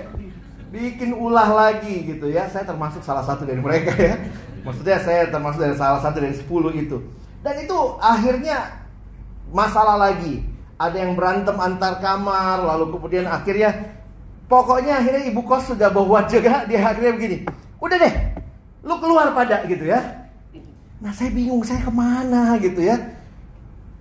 Bikin 0.71 1.11
ulah 1.19 1.51
lagi 1.51 2.07
gitu 2.07 2.31
ya. 2.31 2.47
Saya 2.47 2.63
termasuk 2.63 3.03
salah 3.03 3.27
satu 3.27 3.43
dari 3.43 3.59
mereka 3.59 3.91
ya. 3.99 4.15
Maksudnya 4.63 5.03
saya 5.03 5.27
termasuk 5.27 5.59
dari 5.59 5.75
salah 5.75 5.99
satu 5.99 6.23
dari 6.23 6.39
10 6.39 6.47
itu. 6.79 6.99
Dan 7.43 7.55
itu 7.63 7.79
akhirnya 7.99 8.87
masalah 9.53 9.97
lagi. 9.97 10.45
Ada 10.79 11.03
yang 11.03 11.19
berantem 11.19 11.59
antar 11.59 11.99
kamar, 11.99 12.63
lalu 12.63 12.95
kemudian 12.95 13.27
akhirnya 13.27 13.99
pokoknya 14.47 15.03
akhirnya 15.03 15.23
ibu 15.27 15.43
kos 15.43 15.75
sudah 15.75 15.91
bawa 15.91 16.23
juga 16.31 16.63
dia 16.69 16.87
akhirnya 16.87 17.13
begini. 17.19 17.37
Udah 17.83 17.97
deh, 17.99 18.15
lu 18.87 18.95
keluar 19.03 19.35
pada 19.35 19.67
gitu 19.67 19.91
ya. 19.91 20.01
Nah 20.99 21.11
saya 21.15 21.31
bingung 21.31 21.63
saya 21.67 21.83
ke 21.83 21.91
mana 21.91 22.59
gitu 22.63 22.79
ya. 22.83 22.99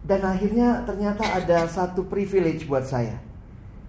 Dan 0.08 0.24
akhirnya 0.24 0.88
ternyata 0.88 1.28
ada 1.36 1.68
satu 1.68 2.08
privilege 2.08 2.64
buat 2.64 2.88
saya. 2.88 3.20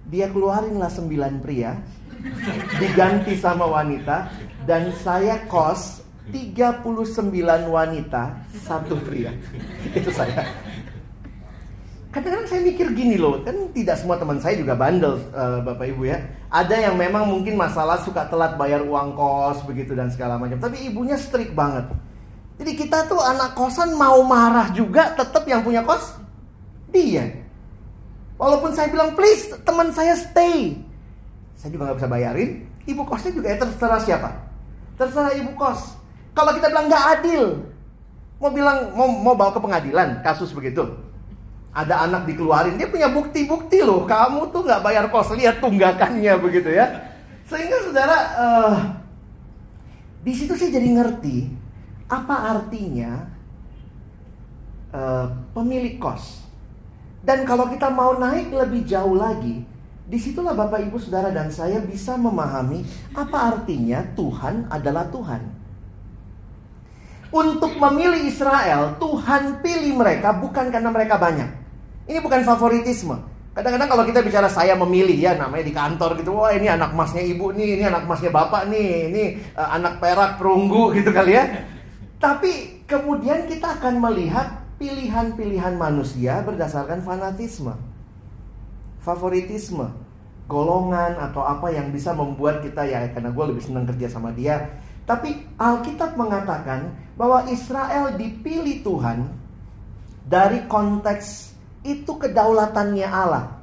Dia 0.08 0.32
keluarinlah 0.32 0.90
sembilan 0.90 1.38
pria, 1.44 1.76
diganti 2.82 3.36
sama 3.36 3.68
wanita, 3.68 4.32
dan 4.64 4.90
saya 4.98 5.44
kos 5.46 6.02
39 6.32 6.84
wanita, 7.68 8.44
satu 8.64 8.96
pria. 9.04 9.32
Itu 9.98 10.10
saya. 10.10 10.67
Kadang-kadang 12.08 12.48
saya 12.48 12.64
mikir 12.64 12.88
gini 12.96 13.20
loh, 13.20 13.44
kan 13.44 13.68
tidak 13.76 14.00
semua 14.00 14.16
teman 14.16 14.40
saya 14.40 14.56
juga 14.56 14.72
bandel, 14.72 15.20
uh, 15.36 15.60
Bapak 15.60 15.92
Ibu 15.92 16.08
ya. 16.08 16.24
Ada 16.48 16.88
yang 16.88 16.96
memang 16.96 17.28
mungkin 17.28 17.52
masalah 17.52 18.00
suka 18.00 18.24
telat 18.32 18.56
bayar 18.56 18.80
uang 18.80 19.12
kos 19.12 19.60
begitu 19.68 19.92
dan 19.92 20.08
segala 20.08 20.40
macam. 20.40 20.56
Tapi 20.56 20.88
ibunya 20.88 21.20
strict 21.20 21.52
banget. 21.52 21.84
Jadi 22.56 22.72
kita 22.80 23.04
tuh 23.12 23.20
anak 23.20 23.52
kosan 23.52 23.92
mau 23.92 24.24
marah 24.24 24.72
juga 24.72 25.12
tetap 25.12 25.44
yang 25.44 25.60
punya 25.60 25.84
kos 25.84 26.16
dia. 26.88 27.28
Walaupun 28.40 28.72
saya 28.72 28.88
bilang 28.88 29.12
please 29.12 29.52
teman 29.68 29.92
saya 29.92 30.16
stay. 30.16 30.80
Saya 31.60 31.76
juga 31.76 31.92
nggak 31.92 31.98
bisa 32.00 32.08
bayarin. 32.08 32.50
Ibu 32.88 33.04
kosnya 33.04 33.36
juga 33.36 33.52
ya 33.52 33.60
terserah 33.60 34.00
siapa. 34.00 34.30
Terserah 34.96 35.36
ibu 35.36 35.52
kos. 35.60 35.92
Kalau 36.32 36.56
kita 36.56 36.72
bilang 36.72 36.88
nggak 36.88 37.04
adil, 37.20 37.68
mau 38.40 38.48
bilang 38.48 38.96
mau 38.96 39.12
mau 39.12 39.34
bawa 39.36 39.52
ke 39.52 39.60
pengadilan 39.60 40.24
kasus 40.24 40.56
begitu. 40.56 40.88
Ada 41.72 42.08
anak 42.08 42.26
dikeluarin, 42.26 42.80
dia 42.80 42.88
punya 42.88 43.12
bukti-bukti 43.12 43.84
loh. 43.84 44.08
Kamu 44.08 44.50
tuh 44.50 44.66
nggak 44.66 44.82
bayar 44.82 45.04
kos, 45.12 45.36
lihat 45.36 45.60
tunggakannya 45.62 46.32
begitu 46.40 46.72
ya. 46.74 46.88
Sehingga 47.48 47.80
saudara, 47.84 48.18
uh, 48.36 48.76
di 50.24 50.32
situ 50.34 50.52
saya 50.56 50.74
jadi 50.74 50.88
ngerti 50.96 51.48
apa 52.08 52.56
artinya 52.56 53.28
uh, 54.92 55.28
pemilik 55.52 56.00
kos. 56.00 56.44
Dan 57.20 57.44
kalau 57.44 57.68
kita 57.68 57.92
mau 57.92 58.16
naik 58.16 58.48
lebih 58.48 58.88
jauh 58.88 59.18
lagi, 59.18 59.60
di 60.08 60.16
situlah 60.16 60.56
Bapak 60.56 60.88
Ibu 60.88 60.96
Saudara 60.96 61.28
dan 61.28 61.52
saya 61.52 61.84
bisa 61.84 62.16
memahami 62.16 62.80
apa 63.12 63.52
artinya 63.52 64.00
Tuhan 64.16 64.64
adalah 64.72 65.04
Tuhan. 65.12 65.42
Untuk 67.28 67.76
memilih 67.76 68.24
Israel, 68.24 68.96
Tuhan 68.96 69.60
pilih 69.60 70.00
mereka 70.00 70.32
bukan 70.32 70.72
karena 70.72 70.88
mereka 70.88 71.20
banyak. 71.20 71.57
Ini 72.08 72.18
bukan 72.24 72.40
favoritisme. 72.40 73.16
Kadang-kadang 73.52 73.90
kalau 73.90 74.04
kita 74.08 74.22
bicara 74.24 74.48
saya 74.48 74.72
memilih 74.78 75.18
ya 75.18 75.34
namanya 75.34 75.66
di 75.66 75.74
kantor 75.74 76.16
gitu, 76.16 76.30
wah 76.30 76.54
ini 76.54 76.70
anak 76.70 76.94
masnya 76.94 77.20
ibu 77.20 77.52
nih, 77.52 77.76
ini 77.76 77.84
anak 77.84 78.06
masnya 78.06 78.30
bapak 78.32 78.70
nih, 78.70 79.10
ini 79.12 79.24
uh, 79.58 79.74
anak 79.76 80.00
perak 80.00 80.40
perunggu 80.40 80.88
gitu 80.96 81.10
kali 81.12 81.36
ya. 81.36 81.44
Tapi 82.22 82.86
kemudian 82.88 83.44
kita 83.50 83.82
akan 83.82 83.98
melihat 83.98 84.62
pilihan-pilihan 84.78 85.74
manusia 85.74 86.40
berdasarkan 86.46 87.04
fanatisme, 87.04 87.74
favoritisme. 89.04 90.08
golongan 90.48 91.20
atau 91.20 91.44
apa 91.44 91.68
yang 91.68 91.92
bisa 91.92 92.16
membuat 92.16 92.64
kita 92.64 92.80
ya 92.88 93.04
karena 93.12 93.28
gue 93.28 93.44
lebih 93.52 93.60
senang 93.60 93.84
kerja 93.84 94.08
sama 94.08 94.32
dia. 94.32 94.80
Tapi 95.04 95.44
Alkitab 95.60 96.16
mengatakan 96.16 96.88
bahwa 97.20 97.44
Israel 97.52 98.16
dipilih 98.16 98.80
Tuhan 98.80 99.28
dari 100.24 100.64
konteks 100.64 101.57
itu 101.82 102.12
kedaulatannya 102.18 103.08
Allah. 103.08 103.58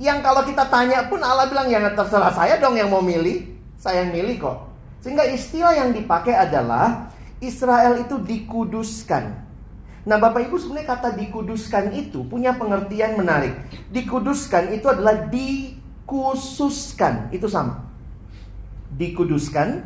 Yang 0.00 0.18
kalau 0.24 0.42
kita 0.48 0.64
tanya 0.72 1.04
pun 1.12 1.20
Allah 1.20 1.48
bilang 1.48 1.68
ya 1.68 1.80
terserah 1.92 2.32
saya 2.32 2.56
dong 2.56 2.76
yang 2.76 2.88
mau 2.88 3.04
milih, 3.04 3.44
saya 3.76 4.08
yang 4.08 4.16
milih 4.16 4.40
kok. 4.40 4.58
Sehingga 5.04 5.28
istilah 5.28 5.76
yang 5.76 5.92
dipakai 5.92 6.36
adalah 6.36 7.12
Israel 7.40 8.00
itu 8.00 8.20
dikuduskan. 8.20 9.48
Nah, 10.00 10.16
Bapak 10.16 10.48
Ibu 10.48 10.56
sebenarnya 10.56 10.96
kata 10.96 11.08
dikuduskan 11.16 11.92
itu 11.92 12.24
punya 12.24 12.56
pengertian 12.56 13.20
menarik. 13.20 13.52
Dikuduskan 13.92 14.72
itu 14.72 14.88
adalah 14.88 15.28
dikhususkan, 15.28 17.28
itu 17.32 17.44
sama. 17.44 17.84
Dikuduskan, 18.96 19.84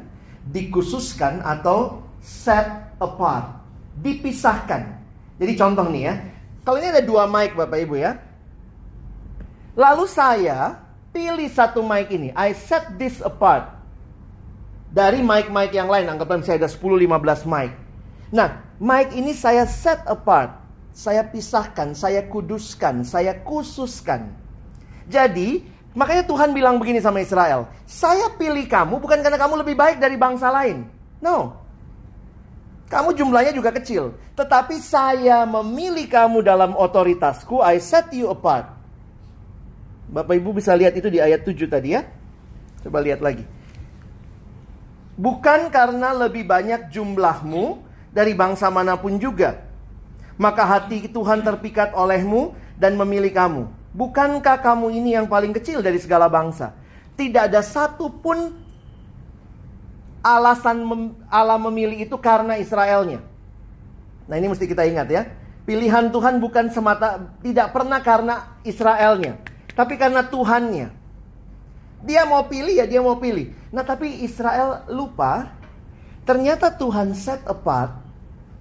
dikhususkan 0.55 1.43
atau 1.43 2.07
set 2.23 2.95
apart, 3.03 3.59
dipisahkan. 3.99 5.03
Jadi 5.43 5.53
contoh 5.59 5.91
nih 5.91 6.03
ya. 6.07 6.15
Kalau 6.65 6.81
ini 6.81 6.89
ada 6.89 7.05
dua 7.05 7.29
mic 7.29 7.53
Bapak 7.53 7.77
Ibu 7.77 7.95
ya. 8.01 8.17
Lalu 9.77 10.09
saya 10.09 10.81
pilih 11.13 11.47
satu 11.53 11.85
mic 11.85 12.09
ini. 12.09 12.33
I 12.33 12.57
set 12.57 12.97
this 12.97 13.21
apart. 13.21 13.69
Dari 14.89 15.21
mic-mic 15.21 15.71
yang 15.77 15.93
lain. 15.93 16.09
Anggaplah 16.09 16.41
saya 16.41 16.65
ada 16.65 16.71
10-15 16.71 17.45
mic. 17.45 17.71
Nah, 18.33 18.65
mic 18.81 19.13
ini 19.13 19.37
saya 19.37 19.69
set 19.69 20.01
apart. 20.09 20.65
Saya 20.95 21.27
pisahkan, 21.27 21.91
saya 21.91 22.23
kuduskan, 22.31 23.03
saya 23.03 23.43
khususkan. 23.43 24.31
Jadi, 25.11 25.67
makanya 25.91 26.23
Tuhan 26.23 26.55
bilang 26.55 26.79
begini 26.79 27.03
sama 27.03 27.19
Israel. 27.19 27.67
Saya 27.83 28.31
pilih 28.39 28.63
kamu 28.71 29.03
bukan 29.03 29.19
karena 29.19 29.35
kamu 29.35 29.67
lebih 29.67 29.75
baik 29.75 29.99
dari 29.99 30.15
bangsa 30.15 30.55
lain. 30.55 30.87
No. 31.19 31.64
Kamu 32.95 33.11
jumlahnya 33.11 33.51
juga 33.51 33.75
kecil. 33.75 34.15
Tetapi 34.39 34.79
saya 34.79 35.43
memilih 35.43 36.07
kamu 36.07 36.47
dalam 36.47 36.79
otoritasku. 36.79 37.59
I 37.59 37.83
set 37.83 38.15
you 38.15 38.31
apart. 38.31 38.71
Bapak 40.07 40.39
Ibu 40.39 40.55
bisa 40.55 40.71
lihat 40.79 40.95
itu 40.95 41.11
di 41.11 41.19
ayat 41.19 41.43
7 41.43 41.67
tadi 41.67 41.99
ya. 41.99 42.07
Coba 42.87 43.03
lihat 43.03 43.19
lagi. 43.19 43.43
Bukan 45.19 45.75
karena 45.75 46.15
lebih 46.15 46.47
banyak 46.47 46.95
jumlahmu, 46.95 47.83
dari 48.15 48.31
bangsa 48.31 48.71
mana 48.71 48.95
pun 48.95 49.19
juga. 49.19 49.59
Maka 50.39 50.63
hati 50.63 51.11
Tuhan 51.11 51.43
terpikat 51.43 51.99
olehmu 51.99 52.55
dan 52.79 52.95
memilih 52.95 53.35
kamu. 53.35 53.63
Bukankah 53.91 54.63
kamu 54.63 54.95
ini 54.95 55.19
yang 55.19 55.27
paling 55.27 55.51
kecil 55.51 55.83
dari 55.83 55.99
segala 55.99 56.31
bangsa? 56.31 56.79
Tidak 57.19 57.51
ada 57.51 57.59
satu 57.59 58.07
pun 58.07 58.55
alasan 60.25 60.81
mem 60.81 61.13
Allah 61.29 61.61
memilih 61.61 62.09
itu 62.09 62.17
karena 62.17 62.57
Israelnya. 62.57 63.21
Nah 64.25 64.35
ini 64.41 64.49
mesti 64.49 64.65
kita 64.65 64.89
ingat 64.89 65.09
ya. 65.13 65.23
Pilihan 65.69 66.09
Tuhan 66.09 66.41
bukan 66.41 66.73
semata 66.73 67.37
tidak 67.45 67.73
pernah 67.77 68.01
karena 68.01 68.57
Israelnya, 68.65 69.37
tapi 69.77 70.01
karena 70.01 70.25
Tuhannya. 70.25 70.89
Dia 72.05 72.29
mau 72.29 72.45
pilih 72.49 72.73
ya 72.73 72.85
dia 72.89 73.01
mau 73.01 73.17
pilih. 73.17 73.53
Nah 73.73 73.85
tapi 73.85 74.25
Israel 74.25 74.85
lupa 74.93 75.53
ternyata 76.29 76.69
Tuhan 76.73 77.17
set 77.17 77.41
apart 77.49 78.05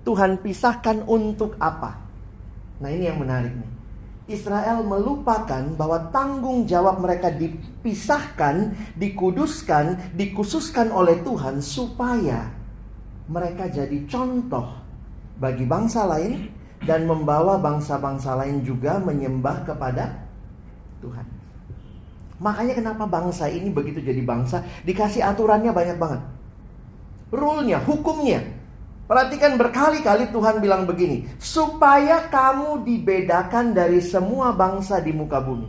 Tuhan 0.03 0.39
pisahkan 0.43 1.03
untuk 1.07 1.55
apa? 1.59 1.99
Nah 2.83 2.91
ini 2.91 3.07
yang 3.07 3.19
menarik 3.19 3.55
nih. 3.55 3.71
Israel 4.23 4.87
melupakan 4.87 5.63
bahwa 5.75 6.07
tanggung 6.15 6.63
jawab 6.63 7.03
mereka 7.03 7.27
dipisahkan, 7.27 8.71
dikuduskan, 8.95 10.15
dikhususkan 10.15 10.95
oleh 10.95 11.19
Tuhan 11.27 11.59
supaya 11.59 12.47
mereka 13.27 13.67
jadi 13.67 14.07
contoh 14.07 14.79
bagi 15.35 15.67
bangsa 15.67 16.07
lain 16.07 16.47
dan 16.87 17.03
membawa 17.03 17.59
bangsa-bangsa 17.59 18.39
lain 18.39 18.63
juga 18.63 18.95
menyembah 19.03 19.67
kepada 19.67 20.23
Tuhan. 21.03 21.27
Makanya 22.39 22.79
kenapa 22.79 23.03
bangsa 23.07 23.51
ini 23.51 23.71
begitu 23.71 23.99
jadi 23.99 24.23
bangsa 24.23 24.63
dikasih 24.87 25.23
aturannya 25.23 25.71
banyak 25.75 25.99
banget. 25.99 26.21
Rule-nya, 27.33 27.81
hukumnya, 27.83 28.39
Perhatikan 29.03 29.59
berkali-kali 29.59 30.31
Tuhan 30.31 30.63
bilang 30.63 30.87
begini, 30.87 31.27
supaya 31.35 32.23
kamu 32.31 32.87
dibedakan 32.87 33.75
dari 33.75 33.99
semua 33.99 34.55
bangsa 34.55 35.03
di 35.03 35.11
muka 35.11 35.43
bumi. 35.43 35.67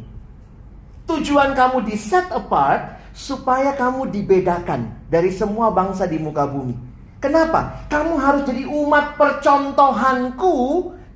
Tujuan 1.11 1.51
kamu 1.53 1.83
di 1.83 1.99
set 1.99 2.31
apart 2.31 3.03
supaya 3.11 3.75
kamu 3.75 4.09
dibedakan 4.09 4.87
dari 5.11 5.35
semua 5.35 5.75
bangsa 5.75 6.07
di 6.07 6.17
muka 6.23 6.47
bumi. 6.47 6.79
Kenapa? 7.19 7.85
Kamu 7.91 8.15
harus 8.23 8.47
jadi 8.47 8.71
umat 8.71 9.19
percontohanku 9.19 10.55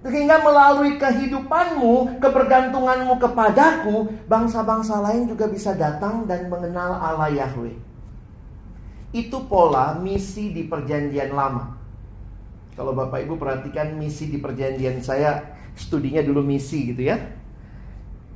sehingga 0.03 0.43
melalui 0.43 0.99
kehidupanmu, 0.99 2.19
kebergantunganmu 2.19 3.15
kepadaku, 3.23 4.11
bangsa-bangsa 4.27 4.99
lain 5.07 5.31
juga 5.31 5.47
bisa 5.47 5.71
datang 5.71 6.27
dan 6.27 6.51
mengenal 6.51 6.99
Allah 6.99 7.31
Yahweh. 7.31 7.79
Itu 9.15 9.47
pola 9.47 9.95
misi 9.95 10.51
di 10.51 10.67
perjanjian 10.67 11.31
lama. 11.31 11.78
Kalau 12.79 12.95
Bapak 12.95 13.27
Ibu 13.27 13.35
perhatikan 13.43 13.99
misi 13.99 14.31
di 14.31 14.39
perjanjian 14.39 15.03
saya, 15.03 15.59
studinya 15.75 16.23
dulu 16.23 16.47
misi 16.47 16.95
gitu 16.95 17.11
ya. 17.11 17.19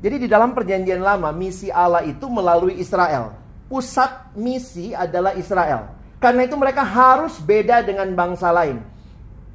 Jadi 0.03 0.27
di 0.27 0.29
dalam 0.29 0.51
perjanjian 0.51 0.99
lama, 0.99 1.31
misi 1.31 1.71
Allah 1.71 2.03
itu 2.03 2.27
melalui 2.27 2.75
Israel. 2.83 3.39
Pusat 3.71 4.35
misi 4.35 4.91
adalah 4.99 5.39
Israel. 5.39 5.95
Karena 6.19 6.43
itu 6.43 6.59
mereka 6.59 6.83
harus 6.83 7.39
beda 7.39 7.87
dengan 7.87 8.11
bangsa 8.19 8.51
lain. 8.51 8.83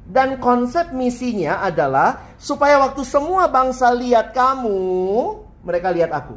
Dan 0.08 0.40
konsep 0.40 0.88
misinya 0.96 1.60
adalah 1.60 2.32
supaya 2.40 2.80
waktu 2.80 3.04
semua 3.04 3.44
bangsa 3.44 3.92
lihat 3.92 4.32
kamu, 4.32 4.80
mereka 5.68 5.92
lihat 5.92 6.16
aku. 6.16 6.32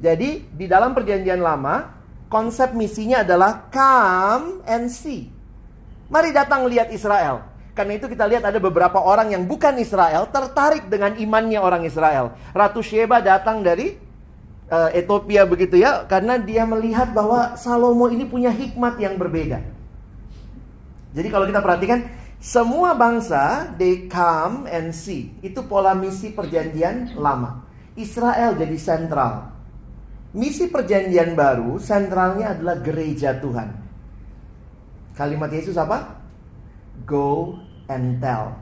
Jadi 0.00 0.48
di 0.48 0.64
dalam 0.64 0.96
perjanjian 0.96 1.44
lama, 1.44 1.92
konsep 2.32 2.72
misinya 2.72 3.20
adalah 3.20 3.68
come 3.68 4.64
and 4.64 4.88
see. 4.88 5.41
Mari 6.12 6.28
datang 6.36 6.68
lihat 6.68 6.92
Israel. 6.92 7.48
Karena 7.72 7.96
itu 7.96 8.04
kita 8.04 8.28
lihat 8.28 8.44
ada 8.44 8.60
beberapa 8.60 9.00
orang 9.00 9.32
yang 9.32 9.48
bukan 9.48 9.80
Israel 9.80 10.28
tertarik 10.28 10.92
dengan 10.92 11.16
imannya 11.16 11.56
orang 11.56 11.88
Israel. 11.88 12.36
Ratu 12.52 12.84
Sheba 12.84 13.24
datang 13.24 13.64
dari 13.64 13.96
uh, 14.68 14.92
Ethiopia 14.92 15.48
begitu 15.48 15.80
ya, 15.80 16.04
karena 16.04 16.36
dia 16.36 16.68
melihat 16.68 17.16
bahwa 17.16 17.56
Salomo 17.56 18.12
ini 18.12 18.28
punya 18.28 18.52
hikmat 18.52 19.00
yang 19.00 19.16
berbeda. 19.16 19.64
Jadi 21.16 21.28
kalau 21.32 21.48
kita 21.48 21.64
perhatikan 21.64 22.12
semua 22.36 22.92
bangsa 22.92 23.72
they 23.80 24.04
come 24.04 24.68
and 24.68 24.92
see. 24.92 25.32
Itu 25.40 25.64
pola 25.64 25.96
misi 25.96 26.28
perjanjian 26.28 27.16
lama. 27.16 27.64
Israel 27.96 28.52
jadi 28.60 28.76
sentral. 28.76 29.48
Misi 30.36 30.68
perjanjian 30.68 31.32
baru 31.32 31.80
sentralnya 31.80 32.52
adalah 32.52 32.80
gereja 32.84 33.36
Tuhan. 33.40 33.81
Kalimat 35.12 35.52
Yesus 35.52 35.76
apa? 35.76 36.20
Go 37.04 37.60
and 37.88 38.20
tell. 38.20 38.56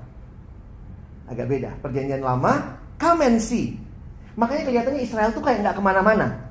Agak 1.31 1.47
beda. 1.47 1.71
Perjanjian 1.79 2.23
lama, 2.23 2.79
come 2.99 3.23
and 3.27 3.39
see. 3.39 3.79
Makanya 4.35 4.67
kelihatannya 4.67 5.03
Israel 5.03 5.31
tuh 5.31 5.43
kayak 5.43 5.63
nggak 5.63 5.77
ke 5.79 5.83
mana-mana. 5.83 6.51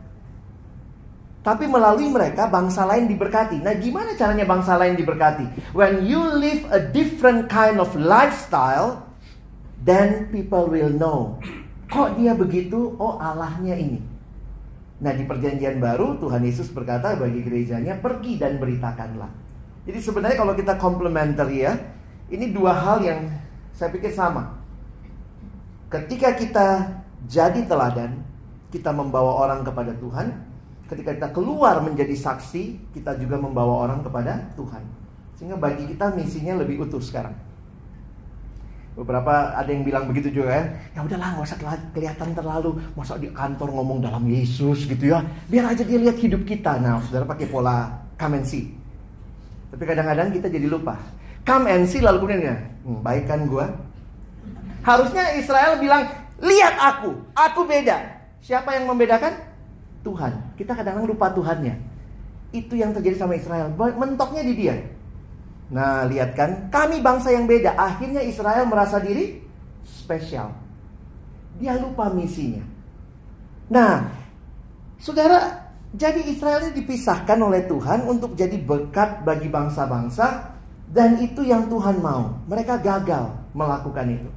Tapi 1.39 1.65
melalui 1.71 2.11
mereka 2.11 2.51
bangsa 2.51 2.83
lain 2.83 3.07
diberkati. 3.07 3.63
Nah 3.63 3.75
gimana 3.79 4.15
caranya 4.15 4.43
bangsa 4.43 4.75
lain 4.75 4.99
diberkati? 4.99 5.71
When 5.71 6.03
you 6.03 6.19
live 6.19 6.67
a 6.69 6.83
different 6.83 7.47
kind 7.47 7.79
of 7.79 7.95
lifestyle, 7.95 9.07
then 9.83 10.27
people 10.35 10.67
will 10.67 10.91
know. 10.91 11.39
Kok 11.89 12.19
dia 12.19 12.35
begitu? 12.35 12.93
Oh 12.99 13.17
Allahnya 13.17 13.73
ini. 13.79 14.03
Nah 14.99 15.15
di 15.15 15.23
perjanjian 15.23 15.79
baru 15.79 16.19
Tuhan 16.19 16.43
Yesus 16.43 16.69
berkata 16.75 17.15
bagi 17.15 17.39
gerejanya 17.39 17.97
pergi 17.97 18.35
dan 18.35 18.59
beritakanlah. 18.59 19.48
Jadi 19.89 20.05
sebenarnya 20.05 20.37
kalau 20.37 20.53
kita 20.53 20.77
complementary 20.77 21.65
ya, 21.65 21.73
ini 22.29 22.53
dua 22.53 22.77
hal 22.77 23.01
yang 23.01 23.25
saya 23.73 23.89
pikir 23.89 24.13
sama. 24.13 24.53
Ketika 25.89 26.37
kita 26.37 26.67
jadi 27.25 27.65
teladan, 27.65 28.21
kita 28.69 28.93
membawa 28.93 29.41
orang 29.49 29.65
kepada 29.65 29.97
Tuhan. 29.97 30.45
Ketika 30.85 31.17
kita 31.17 31.29
keluar 31.33 31.81
menjadi 31.81 32.13
saksi, 32.13 32.93
kita 32.93 33.17
juga 33.17 33.41
membawa 33.41 33.89
orang 33.89 34.05
kepada 34.05 34.53
Tuhan. 34.53 34.85
Sehingga 35.41 35.57
bagi 35.57 35.89
kita 35.89 36.13
misinya 36.13 36.61
lebih 36.61 36.85
utuh 36.85 37.01
sekarang. 37.01 37.33
Beberapa 38.93 39.57
ada 39.57 39.73
yang 39.73 39.81
bilang 39.81 40.05
begitu 40.05 40.29
juga 40.29 40.53
ya. 40.53 40.63
Ya 40.93 41.01
udahlah 41.01 41.33
nggak 41.33 41.45
usah 41.49 41.59
kelihatan 41.97 42.29
terlalu 42.37 42.77
masa 42.93 43.17
di 43.17 43.33
kantor 43.33 43.73
ngomong 43.73 44.05
dalam 44.05 44.21
Yesus 44.29 44.85
gitu 44.85 45.17
ya. 45.17 45.25
Biar 45.49 45.73
aja 45.73 45.81
dia 45.81 45.97
lihat 45.97 46.21
hidup 46.21 46.45
kita. 46.45 46.77
Nah, 46.77 47.01
saudara 47.09 47.25
pakai 47.25 47.49
pola 47.49 47.89
come 48.21 48.37
and. 48.37 48.78
Tapi 49.69 49.83
kadang-kadang 49.85 50.33
kita 50.33 50.47
jadi 50.49 50.65
lupa. 50.65 50.97
Come 51.45 51.69
and 51.69 51.85
see 51.85 52.01
lalu 52.01 52.25
kemudian 52.25 52.57
hmm, 52.85 52.99
baik 53.05 53.29
kan 53.29 53.45
gue? 53.45 53.65
Harusnya 54.83 55.37
Israel 55.37 55.77
bilang, 55.77 56.09
lihat 56.41 56.75
aku, 56.77 57.13
aku 57.35 57.61
beda. 57.67 58.19
Siapa 58.39 58.73
yang 58.75 58.89
membedakan? 58.89 59.35
Tuhan. 60.01 60.55
Kita 60.55 60.73
kadang-kadang 60.73 61.09
lupa 61.09 61.29
Tuhannya. 61.35 61.75
Itu 62.55 62.73
yang 62.73 62.95
terjadi 62.95 63.19
sama 63.19 63.35
Israel. 63.35 63.69
Mentoknya 63.75 64.41
di 64.41 64.53
dia. 64.55 64.75
Nah, 65.69 66.07
lihat 66.09 66.33
kan, 66.33 66.71
kami 66.73 67.03
bangsa 67.03 67.29
yang 67.29 67.45
beda. 67.45 67.77
Akhirnya 67.77 68.25
Israel 68.25 68.65
merasa 68.65 68.97
diri 68.97 69.43
spesial. 69.85 70.49
Dia 71.61 71.77
lupa 71.77 72.09
misinya. 72.09 72.63
Nah, 73.69 74.09
saudara, 74.97 75.68
jadi 75.89 76.21
Israel 76.29 76.69
ini 76.69 76.85
dipisahkan 76.85 77.39
oleh 77.41 77.65
Tuhan 77.65 78.05
untuk 78.05 78.37
jadi 78.37 78.61
berkat 78.61 79.25
bagi 79.25 79.49
bangsa-bangsa 79.49 80.53
dan 80.85 81.17
itu 81.17 81.41
yang 81.41 81.65
Tuhan 81.65 81.97
mau. 81.97 82.37
Mereka 82.45 82.77
gagal 82.77 83.33
melakukan 83.57 84.05
itu. 84.13 84.29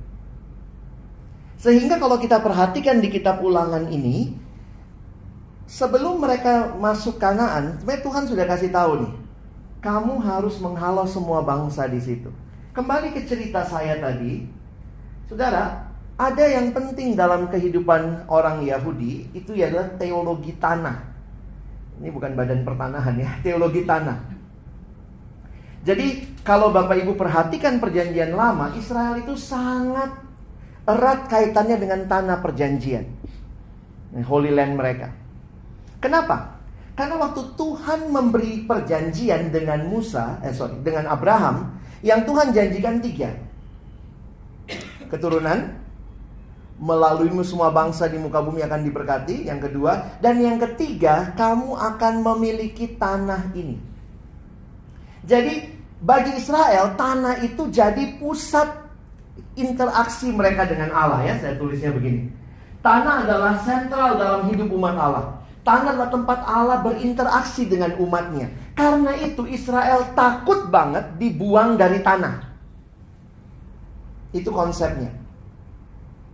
Sehingga 1.60 2.00
kalau 2.00 2.16
kita 2.16 2.40
perhatikan 2.40 3.04
di 3.04 3.12
kitab 3.12 3.44
ulangan 3.44 3.84
ini, 3.92 4.32
sebelum 5.68 6.24
mereka 6.24 6.72
masuk 6.74 7.20
Kanaan, 7.20 7.78
Tuhan 7.84 8.24
sudah 8.26 8.48
kasih 8.48 8.72
tahu 8.72 9.04
nih, 9.04 9.12
kamu 9.84 10.24
harus 10.24 10.56
menghalau 10.58 11.04
semua 11.04 11.44
bangsa 11.44 11.84
di 11.84 12.00
situ. 12.00 12.32
Kembali 12.72 13.12
ke 13.12 13.28
cerita 13.28 13.60
saya 13.68 14.00
tadi, 14.00 14.48
saudara, 15.28 15.92
ada 16.16 16.44
yang 16.48 16.72
penting 16.72 17.12
dalam 17.12 17.52
kehidupan 17.52 18.24
orang 18.32 18.64
Yahudi 18.64 19.28
itu 19.36 19.52
adalah 19.52 19.92
teologi 20.00 20.56
tanah. 20.56 21.11
Ini 22.00 22.08
bukan 22.08 22.32
badan 22.32 22.64
pertanahan 22.64 23.14
ya, 23.18 23.30
teologi 23.44 23.84
tanah. 23.84 24.18
Jadi 25.82 26.38
kalau 26.46 26.70
Bapak 26.70 26.94
Ibu 27.02 27.18
perhatikan 27.18 27.82
perjanjian 27.82 28.38
lama, 28.38 28.70
Israel 28.78 29.18
itu 29.18 29.34
sangat 29.34 30.14
erat 30.86 31.26
kaitannya 31.26 31.76
dengan 31.78 32.00
tanah 32.06 32.38
perjanjian. 32.38 33.06
Holy 34.22 34.54
Land 34.54 34.78
mereka. 34.78 35.08
Kenapa? 35.98 36.60
Karena 36.92 37.16
waktu 37.16 37.56
Tuhan 37.56 38.12
memberi 38.12 38.68
perjanjian 38.68 39.48
dengan 39.48 39.88
Musa, 39.88 40.38
eh 40.44 40.52
sorry, 40.52 40.76
dengan 40.84 41.08
Abraham, 41.08 41.80
yang 42.04 42.22
Tuhan 42.28 42.52
janjikan 42.52 43.00
tiga. 43.00 43.32
Keturunan, 45.08 45.81
melaluimu 46.78 47.44
semua 47.44 47.68
bangsa 47.74 48.08
di 48.08 48.16
muka 48.16 48.40
bumi 48.40 48.62
akan 48.64 48.80
diberkati. 48.86 49.48
Yang 49.50 49.70
kedua, 49.70 50.20
dan 50.22 50.40
yang 50.40 50.56
ketiga, 50.60 51.34
kamu 51.36 51.76
akan 51.76 52.14
memiliki 52.22 52.96
tanah 52.96 53.52
ini. 53.52 53.76
Jadi, 55.22 55.70
bagi 56.02 56.34
Israel, 56.34 56.98
tanah 56.98 57.46
itu 57.46 57.70
jadi 57.70 58.18
pusat 58.18 58.82
interaksi 59.54 60.32
mereka 60.34 60.66
dengan 60.66 60.90
Allah 60.90 61.22
ya. 61.22 61.34
Saya 61.38 61.54
tulisnya 61.56 61.94
begini. 61.94 62.28
Tanah 62.82 63.22
adalah 63.22 63.54
sentral 63.62 64.18
dalam 64.18 64.50
hidup 64.50 64.66
umat 64.74 64.98
Allah. 64.98 65.26
Tanah 65.62 65.94
adalah 65.94 66.10
tempat 66.10 66.38
Allah 66.42 66.82
berinteraksi 66.82 67.70
dengan 67.70 67.94
umatnya. 68.02 68.50
Karena 68.74 69.14
itu 69.14 69.46
Israel 69.46 70.10
takut 70.18 70.66
banget 70.66 71.14
dibuang 71.22 71.78
dari 71.78 72.02
tanah. 72.02 72.42
Itu 74.34 74.50
konsepnya. 74.50 75.14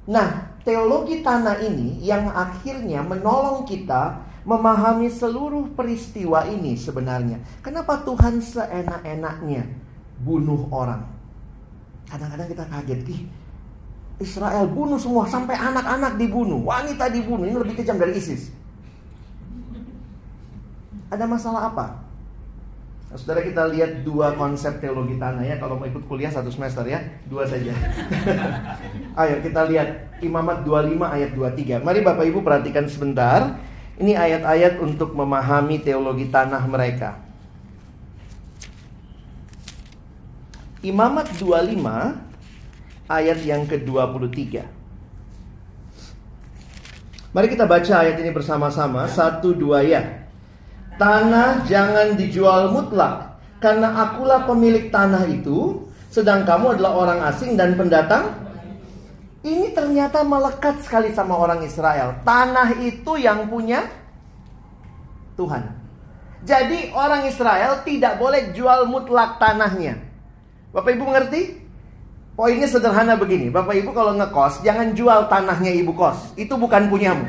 Nah, 0.09 0.57
teologi 0.65 1.21
tanah 1.21 1.61
ini 1.61 2.01
yang 2.01 2.33
akhirnya 2.33 3.05
menolong 3.05 3.69
kita 3.69 4.25
memahami 4.49 5.13
seluruh 5.13 5.77
peristiwa 5.77 6.49
ini 6.49 6.81
sebenarnya. 6.81 7.45
Kenapa 7.61 8.01
Tuhan 8.01 8.41
seenak-enaknya 8.41 9.69
bunuh 10.25 10.65
orang? 10.73 11.05
Kadang-kadang 12.09 12.49
kita 12.49 12.65
kaget, 12.65 13.01
Ih, 13.05 13.23
Israel 14.17 14.65
bunuh 14.73 14.97
semua 14.97 15.29
sampai 15.29 15.61
anak-anak 15.61 16.17
dibunuh, 16.17 16.65
wanita 16.65 17.13
dibunuh. 17.13 17.45
Ini 17.45 17.61
lebih 17.61 17.85
kejam 17.85 18.01
dari 18.01 18.17
ISIS. 18.17 18.49
Ada 21.13 21.29
masalah 21.29 21.69
apa? 21.69 22.08
Nah, 23.09 23.17
saudara 23.17 23.41
kita 23.41 23.65
lihat 23.73 24.05
dua 24.05 24.37
konsep 24.37 24.85
teologi 24.85 25.17
tanah 25.17 25.41
ya. 25.41 25.57
Kalau 25.57 25.81
mau 25.81 25.89
ikut 25.89 26.05
kuliah 26.05 26.29
satu 26.29 26.53
semester 26.53 26.85
ya 26.85 27.01
Dua 27.25 27.49
saja. 27.49 27.73
Ayo 29.21 29.41
kita 29.41 29.65
lihat. 29.65 30.13
Imamat 30.21 30.67
25 30.67 30.99
ayat 30.99 31.31
23 31.31 31.87
Mari 31.87 32.03
Bapak 32.05 32.27
Ibu 32.29 32.45
perhatikan 32.45 32.85
sebentar. 32.85 33.57
Ini 33.97 34.13
ayat-ayat 34.13 34.77
untuk 34.83 35.17
memahami 35.17 35.81
teologi 35.81 36.29
tanah 36.29 36.61
mereka. 36.69 37.17
Imamat 40.85 41.33
25 41.41 41.81
Ayat 43.09 43.39
yang 43.41 43.65
ke-23 43.65 44.69
Mari 47.33 47.47
kita 47.49 47.65
baca 47.65 47.95
ayat 48.05 48.21
ini 48.21 48.31
bersama-sama. 48.37 49.09
Satu 49.09 49.57
dua 49.57 49.81
ya 49.81 50.18
Tanah 50.99 51.63
jangan 51.71 52.19
dijual 52.19 52.75
mutlak 52.75 53.39
Karena 53.63 53.95
akulah 54.03 54.43
pemilik 54.51 54.91
tanah 54.91 55.31
itu 55.31 55.89
Sedang 56.09 56.49
kamu 56.49 56.77
adalah 56.81 56.93
orang 56.97 57.21
asing 57.29 57.55
dan 57.55 57.77
pendatang. 57.77 58.33
Ini 59.45 59.71
ternyata 59.77 60.25
melekat 60.25 60.81
sekali 60.83 61.13
sama 61.13 61.37
orang 61.37 61.63
Israel. 61.63 62.17
Tanah 62.25 62.81
itu 62.81 63.21
yang 63.21 63.47
punya 63.47 63.87
Tuhan. 65.39 65.63
Jadi 66.43 66.91
orang 66.97 67.29
Israel 67.29 67.85
tidak 67.85 68.17
boleh 68.17 68.51
jual 68.57 68.89
mutlak 68.89 69.37
tanahnya. 69.39 70.01
Bapak 70.73 70.97
Ibu 70.97 71.05
mengerti? 71.07 71.43
Poinnya 72.39 72.71
sederhana 72.71 73.19
begini 73.19 73.51
Bapak 73.51 73.75
Ibu 73.83 73.91
kalau 73.91 74.15
ngekos 74.15 74.63
Jangan 74.63 74.95
jual 74.95 75.27
tanahnya 75.27 75.75
ibu 75.75 75.91
kos. 75.91 76.35
Itu 76.39 76.55
bukan 76.55 76.87
punyamu. 76.87 77.27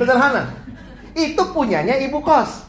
Sederhana. 0.00 0.48
Itu 1.12 1.52
punyanya 1.52 2.00
ibu 2.00 2.24
kos 2.24 2.68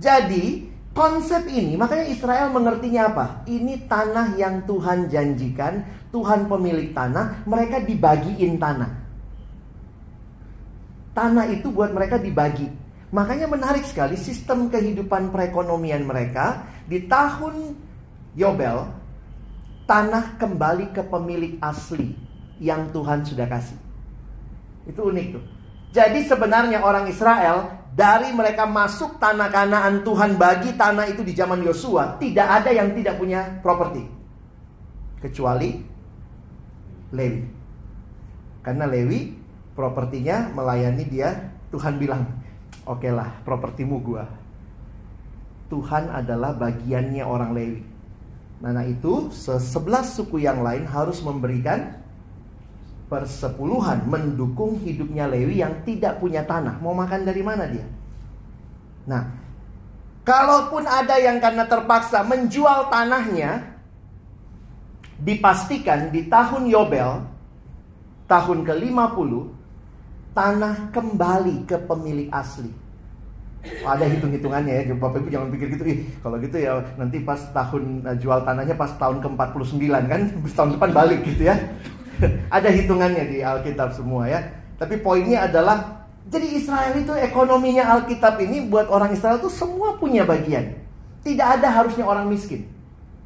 jadi 0.00 0.64
konsep 0.96 1.44
ini 1.52 1.76
makanya 1.76 2.08
Israel 2.08 2.48
mengertinya 2.48 3.12
apa? 3.12 3.26
Ini 3.44 3.84
tanah 3.84 4.40
yang 4.40 4.64
Tuhan 4.64 5.12
janjikan, 5.12 5.84
Tuhan 6.08 6.48
pemilik 6.48 6.96
tanah, 6.96 7.44
mereka 7.44 7.84
dibagiin 7.84 8.56
tanah. 8.56 8.90
Tanah 11.12 11.44
itu 11.52 11.68
buat 11.68 11.92
mereka 11.92 12.16
dibagi. 12.16 12.72
Makanya 13.12 13.50
menarik 13.50 13.84
sekali 13.84 14.16
sistem 14.16 14.72
kehidupan 14.72 15.34
perekonomian 15.34 16.06
mereka 16.06 16.64
di 16.88 17.04
tahun 17.04 17.76
Yobel 18.38 18.86
tanah 19.84 20.38
kembali 20.38 20.94
ke 20.94 21.02
pemilik 21.02 21.58
asli 21.58 22.14
yang 22.62 22.94
Tuhan 22.94 23.26
sudah 23.26 23.50
kasih. 23.50 23.74
Itu 24.86 25.10
unik 25.10 25.26
tuh. 25.34 25.44
Jadi 25.90 26.22
sebenarnya 26.22 26.86
orang 26.86 27.10
Israel 27.10 27.79
dari 28.00 28.32
mereka 28.32 28.64
masuk 28.64 29.20
tanah 29.20 29.52
kanaan 29.52 30.00
Tuhan 30.00 30.40
bagi 30.40 30.72
tanah 30.72 31.04
itu 31.12 31.20
di 31.20 31.36
zaman 31.36 31.60
Yosua, 31.60 32.16
tidak 32.16 32.64
ada 32.64 32.72
yang 32.72 32.96
tidak 32.96 33.20
punya 33.20 33.60
properti. 33.60 34.08
Kecuali 35.20 35.84
Lewi. 37.12 37.44
Karena 38.64 38.88
Lewi 38.88 39.36
propertinya 39.76 40.48
melayani 40.48 41.04
dia, 41.04 41.52
Tuhan 41.68 42.00
bilang, 42.00 42.24
"Oke 42.88 43.12
lah, 43.12 43.44
propertimu 43.44 44.00
gua." 44.00 44.24
Tuhan 45.68 46.08
adalah 46.08 46.56
bagiannya 46.56 47.20
orang 47.20 47.52
Lewi. 47.52 47.80
Nah, 48.64 48.84
itu 48.84 49.28
sebelas 49.60 50.16
suku 50.16 50.40
yang 50.40 50.64
lain 50.64 50.88
harus 50.88 51.20
memberikan 51.20 51.99
persepuluhan 53.10 54.06
mendukung 54.06 54.78
hidupnya 54.78 55.26
Lewi 55.26 55.58
yang 55.60 55.82
tidak 55.82 56.22
punya 56.22 56.46
tanah. 56.46 56.78
Mau 56.78 56.94
makan 56.94 57.26
dari 57.26 57.42
mana 57.42 57.66
dia? 57.66 57.82
Nah, 59.10 59.26
kalaupun 60.22 60.86
ada 60.86 61.18
yang 61.18 61.42
karena 61.42 61.66
terpaksa 61.66 62.22
menjual 62.22 62.86
tanahnya, 62.86 63.66
dipastikan 65.18 66.14
di 66.14 66.30
tahun 66.30 66.70
Yobel, 66.70 67.26
tahun 68.30 68.62
ke-50, 68.62 69.30
tanah 70.30 70.94
kembali 70.94 71.66
ke 71.66 71.76
pemilik 71.82 72.30
asli. 72.30 72.70
Oh, 73.84 73.92
ada 73.92 74.08
hitung-hitungannya 74.08 74.72
ya, 74.72 74.96
Bapak 74.96 75.20
Ibu 75.20 75.28
jangan 75.28 75.52
pikir 75.52 75.76
gitu, 75.76 75.84
ih 75.84 75.98
kalau 76.24 76.40
gitu 76.40 76.56
ya 76.56 76.80
nanti 76.96 77.20
pas 77.20 77.36
tahun 77.52 78.08
uh, 78.08 78.16
jual 78.16 78.40
tanahnya 78.40 78.72
pas 78.72 78.88
tahun 78.96 79.20
ke-49 79.20 79.84
kan, 80.08 80.20
tahun 80.56 80.70
depan 80.80 80.90
balik 80.96 81.20
gitu 81.28 81.44
ya. 81.44 81.60
Ada 82.56 82.68
hitungannya 82.68 83.24
di 83.28 83.38
Alkitab 83.40 83.96
semua 83.96 84.28
ya. 84.28 84.40
Tapi 84.80 84.96
poinnya 85.00 85.44
adalah 85.44 86.00
jadi 86.30 86.46
Israel 86.56 86.94
itu 86.94 87.12
ekonominya 87.16 87.90
Alkitab 87.96 88.38
ini 88.44 88.68
buat 88.68 88.86
orang 88.92 89.16
Israel 89.16 89.40
itu 89.40 89.50
semua 89.50 89.96
punya 89.96 90.22
bagian. 90.22 90.76
Tidak 91.20 91.44
ada 91.60 91.68
harusnya 91.68 92.06
orang 92.06 92.30
miskin. 92.32 92.64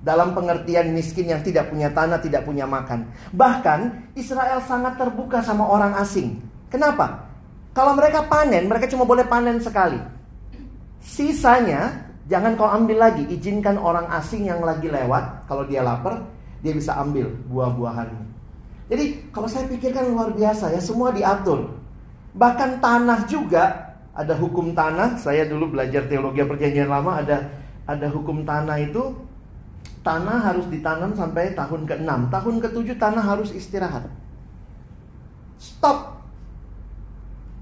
Dalam 0.05 0.37
pengertian 0.37 0.93
miskin 0.93 1.31
yang 1.31 1.41
tidak 1.41 1.73
punya 1.73 1.89
tanah, 1.89 2.21
tidak 2.21 2.45
punya 2.45 2.69
makan. 2.69 3.09
Bahkan 3.33 4.13
Israel 4.19 4.61
sangat 4.67 5.01
terbuka 5.01 5.41
sama 5.41 5.65
orang 5.65 5.97
asing. 5.97 6.43
Kenapa? 6.69 7.25
Kalau 7.73 7.97
mereka 7.97 8.27
panen, 8.27 8.67
mereka 8.67 8.91
cuma 8.91 9.07
boleh 9.07 9.25
panen 9.25 9.59
sekali. 9.63 9.99
Sisanya 11.01 12.09
jangan 12.29 12.57
kau 12.57 12.69
ambil 12.69 13.05
lagi, 13.05 13.25
izinkan 13.29 13.77
orang 13.77 14.09
asing 14.17 14.49
yang 14.49 14.65
lagi 14.65 14.89
lewat, 14.89 15.45
kalau 15.45 15.65
dia 15.69 15.85
lapar, 15.85 16.25
dia 16.65 16.73
bisa 16.73 16.97
ambil 16.97 17.29
buah-buahannya. 17.53 18.24
Jadi 18.95 19.35
kalau 19.35 19.51
saya 19.51 19.67
pikirkan 19.67 20.15
luar 20.15 20.31
biasa 20.31 20.71
ya, 20.71 20.79
semua 20.79 21.11
diatur. 21.11 21.67
Bahkan 22.31 22.79
tanah 22.79 23.27
juga 23.27 23.91
ada 24.15 24.39
hukum 24.39 24.71
tanah. 24.71 25.19
Saya 25.19 25.51
dulu 25.51 25.75
belajar 25.75 26.07
teologi 26.07 26.47
perjanjian 26.47 26.87
lama 26.87 27.19
ada 27.19 27.51
ada 27.91 28.07
hukum 28.07 28.47
tanah 28.47 28.79
itu 28.79 29.19
tanah 30.07 30.47
harus 30.47 30.71
ditanam 30.71 31.11
sampai 31.19 31.59
tahun 31.59 31.91
ke-6. 31.91 32.31
Tahun 32.31 32.55
ke-7 32.63 32.89
tanah 32.95 33.25
harus 33.27 33.51
istirahat. 33.51 34.07
Stop. 35.59 36.23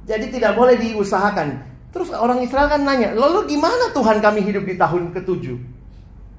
Jadi 0.04 0.36
tidak 0.36 0.52
boleh 0.52 0.76
diusahakan. 0.76 1.64
Terus 1.96 2.12
orang 2.12 2.44
Israel 2.44 2.68
kan 2.68 2.84
nanya, 2.84 3.16
lalu 3.16 3.56
gimana 3.56 3.88
Tuhan 3.96 4.20
kami 4.20 4.44
hidup 4.44 4.68
di 4.68 4.76
tahun 4.76 5.16
ke-7? 5.16 5.44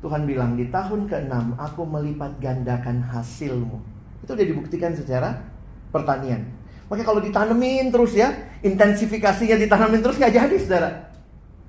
Tuhan 0.05 0.21
bilang, 0.29 0.53
di 0.53 0.69
tahun 0.69 1.09
ke-6 1.09 1.57
aku 1.57 1.81
melipat 1.81 2.37
gandakan 2.37 3.01
hasilmu. 3.09 3.92
Itu 4.23 4.31
udah 4.33 4.47
dibuktikan 4.47 4.95
secara 4.95 5.43
pertanian. 5.91 6.47
Makanya 6.87 7.05
kalau 7.05 7.21
ditanemin 7.21 7.91
terus 7.91 8.15
ya, 8.15 8.31
intensifikasinya 8.63 9.59
ditanemin 9.59 9.99
terus 9.99 10.15
nggak 10.15 10.33
jadi 10.33 10.55
saudara. 10.63 10.89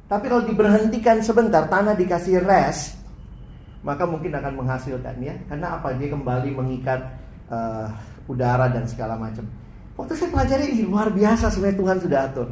Tapi 0.07 0.25
kalau 0.31 0.45
diberhentikan 0.47 1.19
sebentar, 1.25 1.67
tanah 1.67 1.97
dikasih 1.99 2.45
rest, 2.45 2.95
maka 3.83 4.07
mungkin 4.07 4.31
akan 4.37 4.53
menghasilkan 4.55 5.17
ya. 5.19 5.35
Karena 5.51 5.81
apa? 5.81 5.97
Dia 5.97 6.13
kembali 6.13 6.51
mengikat 6.55 7.01
uh, 7.51 7.89
udara 8.31 8.71
dan 8.71 8.85
segala 8.87 9.19
macam. 9.19 9.45
Waktu 9.95 10.13
saya 10.15 10.31
pelajari 10.31 10.75
ini 10.75 10.85
luar 10.87 11.11
biasa 11.11 11.51
sebenarnya 11.51 11.79
Tuhan 11.79 11.99
sudah 12.03 12.21
atur. 12.27 12.49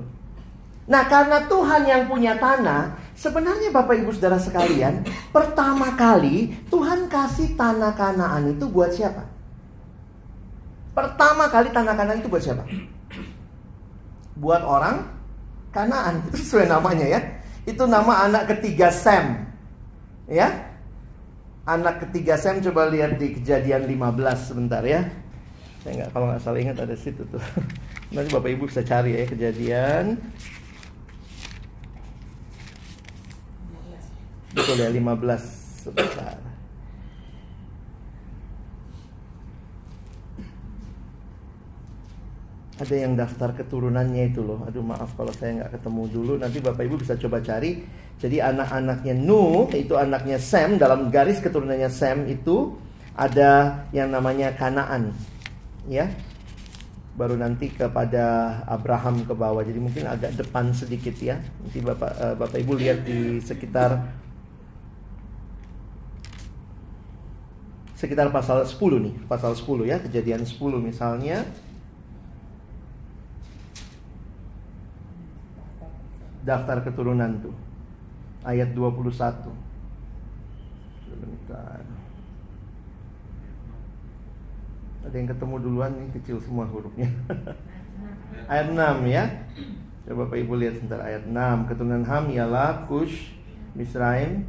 Nah 0.82 1.06
karena 1.06 1.46
Tuhan 1.46 1.86
yang 1.86 2.10
punya 2.10 2.34
tanah 2.42 2.98
Sebenarnya 3.14 3.70
Bapak 3.70 4.02
Ibu 4.02 4.10
Saudara 4.18 4.42
sekalian 4.42 5.06
Pertama 5.30 5.94
kali 5.94 6.50
Tuhan 6.74 7.06
kasih 7.06 7.54
tanah 7.54 7.94
kanaan 7.94 8.50
itu 8.50 8.66
buat 8.66 8.90
siapa? 8.90 9.31
Pertama 10.92 11.48
kali 11.48 11.72
tanah 11.72 11.96
kanaan 11.96 12.20
itu 12.20 12.28
buat 12.28 12.44
siapa? 12.44 12.64
Buat 14.37 14.62
orang 14.64 15.09
kanaan. 15.72 16.20
Itu 16.28 16.37
sesuai 16.37 16.68
namanya 16.68 17.07
ya. 17.09 17.20
Itu 17.64 17.88
nama 17.88 18.28
anak 18.28 18.52
ketiga 18.57 18.92
Sem 18.92 19.48
Ya? 20.28 20.68
Anak 21.64 22.05
ketiga 22.09 22.37
Sem 22.37 22.61
coba 22.61 22.90
lihat 22.92 23.16
di 23.16 23.40
kejadian 23.40 23.88
15 23.88 24.48
sebentar 24.52 24.83
ya. 24.85 25.09
Saya 25.83 26.05
nggak 26.05 26.11
kalau 26.14 26.26
nggak 26.31 26.42
salah 26.44 26.61
ingat 26.61 26.78
ada 26.78 26.94
situ 26.94 27.24
tuh. 27.26 27.42
Nanti 28.14 28.28
bapak 28.28 28.50
ibu 28.52 28.68
bisa 28.68 28.85
cari 28.85 29.16
ya 29.16 29.24
kejadian. 29.24 30.20
Betul 34.52 34.76
ya 34.85 34.90
15 34.92 35.88
sebentar. 35.88 36.41
Ada 42.80 42.94
yang 43.04 43.12
daftar 43.18 43.52
keturunannya 43.52 44.32
itu 44.32 44.40
loh. 44.40 44.64
Aduh 44.64 44.80
maaf 44.80 45.12
kalau 45.12 45.32
saya 45.37 45.61
nggak 45.61 45.80
ketemu 45.80 46.02
dulu. 46.08 46.32
Nanti 46.40 46.58
bapak 46.64 46.82
ibu 46.88 46.96
bisa 46.96 47.18
coba 47.20 47.44
cari. 47.44 47.85
Jadi 48.16 48.38
anak-anaknya 48.38 49.14
Nuh 49.18 49.68
itu 49.74 49.98
anaknya 49.98 50.38
Sam 50.40 50.80
dalam 50.80 51.12
garis 51.12 51.42
keturunannya 51.42 51.90
Sam 51.92 52.24
itu 52.30 52.78
ada 53.12 53.85
yang 53.92 54.08
namanya 54.08 54.56
Kanaan. 54.56 55.12
Ya, 55.85 56.08
baru 57.12 57.37
nanti 57.37 57.68
kepada 57.68 58.58
Abraham 58.64 59.24
ke 59.28 59.35
bawah. 59.37 59.61
Jadi 59.61 59.78
mungkin 59.80 60.08
agak 60.08 60.32
depan 60.37 60.72
sedikit 60.72 61.12
ya. 61.20 61.37
Nanti 61.37 61.78
Bapak 61.85 62.12
uh, 62.16 62.35
Bapak 62.40 62.58
Ibu 62.61 62.72
lihat 62.80 63.04
di 63.04 63.37
sekitar 63.42 64.00
sekitar 68.02 68.35
pasal 68.35 68.66
10 68.66 68.80
nih, 68.98 69.14
pasal 69.30 69.54
10 69.54 69.87
ya, 69.87 69.96
kejadian 70.02 70.42
10 70.42 70.58
misalnya. 70.82 71.46
Daftar 76.42 76.83
keturunan 76.83 77.38
tuh. 77.42 77.55
Ayat 78.42 78.74
21. 78.74 79.50
Sebentar. 81.07 81.81
Ada 85.02 85.14
yang 85.18 85.28
ketemu 85.31 85.55
duluan 85.59 85.92
nih, 85.98 86.09
kecil 86.18 86.38
semua 86.38 86.66
hurufnya. 86.66 87.11
ayat 88.52 88.74
6 88.74 88.78
ya. 89.11 89.24
Coba 90.02 90.26
Bapak 90.26 90.38
Ibu 90.42 90.52
lihat 90.59 90.74
sebentar 90.78 90.98
ayat 91.02 91.22
6. 91.26 91.68
Keturunan 91.70 92.02
Ham 92.07 92.24
ialah 92.35 92.87
Kush, 92.90 93.35
Misraim, 93.78 94.46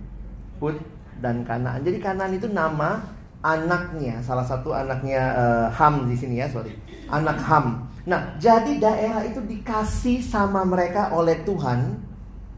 Put, 0.57 0.81
dan 1.21 1.45
Kanaan. 1.45 1.85
Jadi 1.85 2.01
Kanaan 2.01 2.33
itu 2.33 2.49
nama 2.49 3.05
anaknya, 3.43 4.23
salah 4.23 4.45
satu 4.47 4.71
anaknya 4.71 5.21
uh, 5.35 5.67
Ham 5.69 6.09
di 6.09 6.15
sini 6.15 6.41
ya, 6.41 6.47
sorry. 6.49 6.73
Anak 7.11 7.37
Ham. 7.43 7.85
Nah, 8.03 8.35
jadi 8.35 8.83
daerah 8.83 9.23
itu 9.23 9.39
dikasih 9.39 10.19
sama 10.19 10.67
mereka 10.67 11.15
oleh 11.15 11.39
Tuhan. 11.47 11.95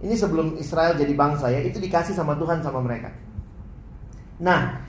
Ini 0.01 0.15
sebelum 0.17 0.57
Israel 0.57 0.97
jadi 0.97 1.13
bangsa 1.13 1.53
ya, 1.53 1.61
itu 1.61 1.77
dikasih 1.77 2.17
sama 2.17 2.33
Tuhan 2.37 2.65
sama 2.65 2.81
mereka. 2.81 3.13
Nah, 4.41 4.81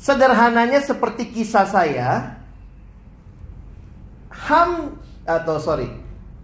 sederhananya 0.00 0.80
seperti 0.80 1.30
kisah 1.30 1.68
saya, 1.68 2.40
Ham 4.32 5.00
atau 5.24 5.56
sorry, 5.60 5.88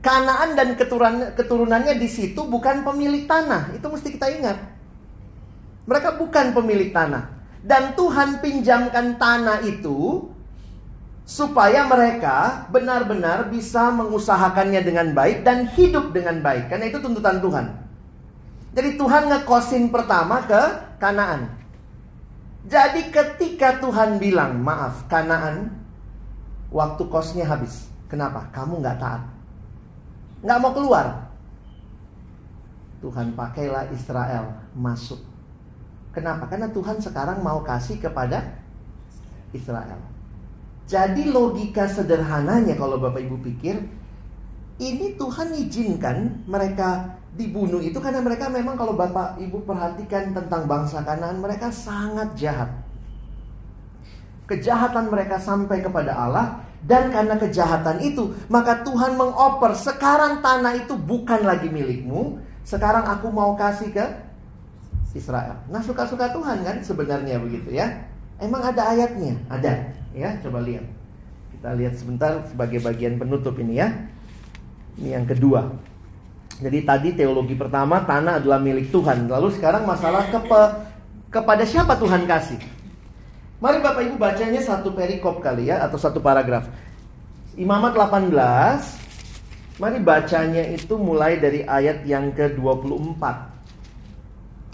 Kanaan 0.02 0.58
dan 0.58 0.74
keturunan, 0.74 1.30
keturunannya 1.38 1.94
di 1.94 2.10
situ 2.10 2.42
bukan 2.42 2.82
pemilik 2.82 3.22
tanah. 3.22 3.70
Itu 3.70 3.86
mesti 3.86 4.10
kita 4.10 4.26
ingat. 4.34 4.58
Mereka 5.86 6.18
bukan 6.18 6.50
pemilik 6.50 6.90
tanah. 6.90 7.30
Dan 7.62 7.94
Tuhan 7.94 8.42
pinjamkan 8.42 9.14
tanah 9.14 9.62
itu 9.62 10.26
supaya 11.22 11.86
mereka 11.86 12.66
benar-benar 12.68 13.48
bisa 13.48 13.94
mengusahakannya 13.94 14.82
dengan 14.82 15.14
baik 15.14 15.46
dan 15.46 15.70
hidup 15.72 16.10
dengan 16.10 16.42
baik. 16.42 16.68
Karena 16.68 16.90
itu 16.90 16.98
tuntutan 16.98 17.38
Tuhan. 17.38 17.66
Jadi 18.72 18.90
Tuhan 18.96 19.22
ngekosin 19.28 19.92
pertama 19.92 20.42
ke 20.44 20.62
Kanaan. 20.98 21.50
Jadi 22.62 23.10
ketika 23.10 23.82
Tuhan 23.82 24.22
bilang, 24.22 24.62
maaf 24.62 25.06
Kanaan, 25.10 25.70
waktu 26.70 27.02
kosnya 27.10 27.46
habis. 27.46 27.90
Kenapa? 28.06 28.48
Kamu 28.54 28.78
nggak 28.80 28.98
taat. 29.02 29.22
Nggak 30.42 30.58
mau 30.62 30.72
keluar. 30.74 31.06
Tuhan 33.02 33.34
pakailah 33.34 33.90
Israel 33.90 34.62
masuk 34.78 35.32
Kenapa? 36.12 36.44
Karena 36.44 36.68
Tuhan 36.68 37.00
sekarang 37.00 37.40
mau 37.40 37.64
kasih 37.64 37.96
kepada 37.96 38.60
Israel. 39.56 39.96
Jadi 40.92 41.32
logika 41.32 41.88
sederhananya 41.88 42.76
kalau 42.76 43.00
Bapak 43.00 43.24
Ibu 43.24 43.40
pikir, 43.40 43.80
ini 44.76 45.16
Tuhan 45.16 45.56
izinkan 45.56 46.44
mereka 46.44 47.16
dibunuh 47.32 47.80
itu 47.80 47.96
karena 47.96 48.20
mereka 48.20 48.52
memang 48.52 48.76
kalau 48.76 48.92
Bapak 48.92 49.40
Ibu 49.40 49.64
perhatikan 49.64 50.36
tentang 50.36 50.68
bangsa 50.68 51.00
Kanaan, 51.00 51.40
mereka 51.40 51.72
sangat 51.72 52.36
jahat. 52.36 52.68
Kejahatan 54.44 55.08
mereka 55.08 55.40
sampai 55.40 55.80
kepada 55.80 56.12
Allah 56.12 56.60
dan 56.84 57.08
karena 57.08 57.40
kejahatan 57.40 58.04
itu, 58.04 58.36
maka 58.52 58.84
Tuhan 58.84 59.16
mengoper 59.16 59.72
sekarang 59.72 60.44
tanah 60.44 60.76
itu 60.76 60.92
bukan 60.92 61.40
lagi 61.40 61.72
milikmu, 61.72 62.36
sekarang 62.68 63.08
aku 63.08 63.32
mau 63.32 63.56
kasih 63.56 63.96
ke 63.96 64.04
Israel. 65.16 65.56
Nah 65.72 65.80
suka-suka 65.80 66.36
Tuhan 66.36 66.60
kan 66.60 66.84
sebenarnya 66.84 67.40
begitu 67.40 67.72
ya. 67.72 68.11
Emang 68.42 68.58
ada 68.58 68.90
ayatnya? 68.90 69.38
Ada. 69.46 69.94
Ya 70.10 70.34
coba 70.42 70.66
lihat. 70.66 70.82
Kita 71.54 71.78
lihat 71.78 71.94
sebentar 71.94 72.42
sebagai 72.50 72.82
bagian 72.82 73.22
penutup 73.22 73.54
ini 73.62 73.78
ya. 73.78 73.94
Ini 74.98 75.22
yang 75.22 75.26
kedua. 75.30 75.70
Jadi 76.58 76.78
tadi 76.82 77.08
teologi 77.14 77.54
pertama 77.54 78.02
tanah 78.02 78.42
adalah 78.42 78.58
milik 78.58 78.90
Tuhan. 78.90 79.30
Lalu 79.30 79.54
sekarang 79.54 79.86
masalah 79.86 80.26
kepe, 80.26 80.62
kepada 81.30 81.62
siapa 81.62 81.94
Tuhan 81.96 82.26
kasih? 82.26 82.58
Mari 83.62 83.78
Bapak 83.78 84.02
Ibu 84.10 84.18
bacanya 84.18 84.58
satu 84.58 84.90
perikop 84.90 85.38
kali 85.38 85.70
ya 85.70 85.86
atau 85.86 85.94
satu 85.94 86.18
paragraf. 86.18 86.66
Imamat 87.54 87.94
18 87.94 89.02
Mari 89.80 90.04
bacanya 90.04 90.62
itu 90.68 91.00
mulai 91.00 91.40
dari 91.40 91.64
ayat 91.64 92.04
yang 92.04 92.30
ke-24 92.36 93.22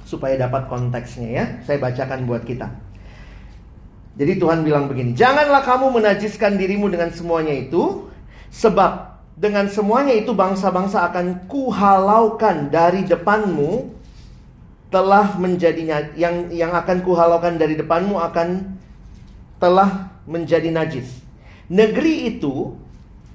supaya 0.02 0.34
dapat 0.34 0.66
konteksnya 0.66 1.28
ya. 1.30 1.44
Saya 1.62 1.78
bacakan 1.78 2.26
buat 2.26 2.42
kita. 2.42 2.87
Jadi 4.18 4.34
Tuhan 4.36 4.66
bilang 4.66 4.90
begini, 4.90 5.14
"Janganlah 5.14 5.62
kamu 5.62 5.94
menajiskan 5.94 6.58
dirimu 6.58 6.90
dengan 6.90 7.14
semuanya 7.14 7.54
itu, 7.54 8.10
sebab 8.50 9.22
dengan 9.38 9.70
semuanya 9.70 10.18
itu 10.18 10.34
bangsa-bangsa 10.34 11.06
akan 11.14 11.46
kuhalaukan 11.46 12.74
dari 12.74 13.06
depanmu 13.06 13.94
telah 14.90 15.38
menjadi 15.38 16.10
yang 16.18 16.50
yang 16.50 16.74
akan 16.74 17.06
kuhalaukan 17.06 17.54
dari 17.54 17.78
depanmu 17.78 18.18
akan 18.18 18.74
telah 19.62 20.10
menjadi 20.26 20.74
najis. 20.74 21.22
Negeri 21.70 22.34
itu 22.34 22.74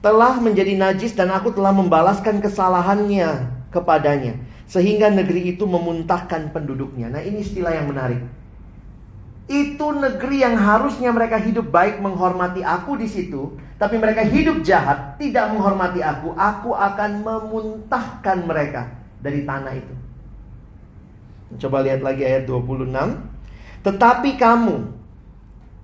telah 0.03 0.35
menjadi 0.43 0.75
najis 0.75 1.15
dan 1.15 1.31
aku 1.31 1.55
telah 1.55 1.71
membalaskan 1.71 2.43
kesalahannya 2.43 3.47
kepadanya 3.71 4.35
sehingga 4.67 5.07
negeri 5.07 5.55
itu 5.55 5.63
memuntahkan 5.63 6.51
penduduknya. 6.51 7.07
Nah, 7.13 7.21
ini 7.23 7.45
istilah 7.45 7.71
yang 7.71 7.87
menarik. 7.87 8.19
Itu 9.51 9.87
negeri 9.91 10.39
yang 10.39 10.55
harusnya 10.55 11.11
mereka 11.11 11.35
hidup 11.35 11.67
baik 11.67 11.99
menghormati 11.99 12.63
aku 12.63 12.95
di 12.95 13.11
situ, 13.11 13.59
tapi 13.75 13.99
mereka 13.99 14.23
hidup 14.23 14.63
jahat, 14.63 15.19
tidak 15.19 15.51
menghormati 15.51 15.99
aku, 15.99 16.31
aku 16.31 16.71
akan 16.71 17.27
memuntahkan 17.27 18.37
mereka 18.47 18.87
dari 19.19 19.43
tanah 19.43 19.73
itu. 19.75 19.93
Coba 21.59 21.83
lihat 21.83 21.99
lagi 21.99 22.23
ayat 22.23 22.47
26. 22.47 22.87
Tetapi 23.83 24.39
kamu, 24.39 24.75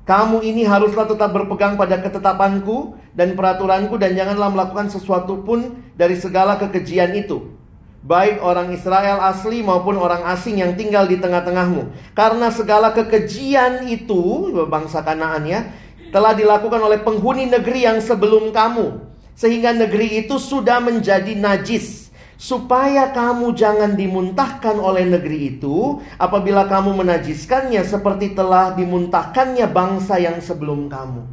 kamu 0.07 0.37
ini 0.41 0.63
haruslah 0.63 1.05
tetap 1.05 1.35
berpegang 1.35 1.75
pada 1.75 1.99
ketetapanku 1.99 2.95
dan 3.11 3.35
peraturanku 3.35 3.99
dan 3.99 4.15
janganlah 4.15 4.49
melakukan 4.49 4.87
sesuatu 4.87 5.43
pun 5.43 5.83
dari 5.99 6.15
segala 6.15 6.55
kekejian 6.55 7.11
itu 7.11 7.58
baik 7.99 8.39
orang 8.39 8.71
Israel 8.71 9.19
asli 9.19 9.59
maupun 9.59 9.99
orang 9.99 10.23
asing 10.31 10.63
yang 10.63 10.75
tinggal 10.79 11.03
di 11.03 11.19
tengah-tengahmu. 11.19 12.15
Karena 12.15 12.47
segala 12.51 12.95
kekejian 12.95 13.87
itu, 13.91 14.51
bangsa 14.67 15.03
Kanaan 15.03 15.43
ya, 15.43 15.67
telah 16.09 16.33
dilakukan 16.33 16.79
oleh 16.79 16.99
penghuni 17.03 17.45
negeri 17.51 17.85
yang 17.85 17.99
sebelum 17.99 18.55
kamu. 18.55 19.03
Sehingga 19.35 19.71
negeri 19.71 20.25
itu 20.25 20.35
sudah 20.35 20.83
menjadi 20.83 21.35
najis. 21.35 22.11
Supaya 22.39 23.11
kamu 23.11 23.51
jangan 23.51 23.99
dimuntahkan 23.99 24.79
oleh 24.79 25.03
negeri 25.03 25.59
itu 25.59 25.99
apabila 26.15 26.71
kamu 26.71 27.03
menajiskannya 27.03 27.83
seperti 27.83 28.31
telah 28.31 28.71
dimuntahkannya 28.79 29.67
bangsa 29.67 30.23
yang 30.23 30.39
sebelum 30.39 30.87
kamu. 30.87 31.27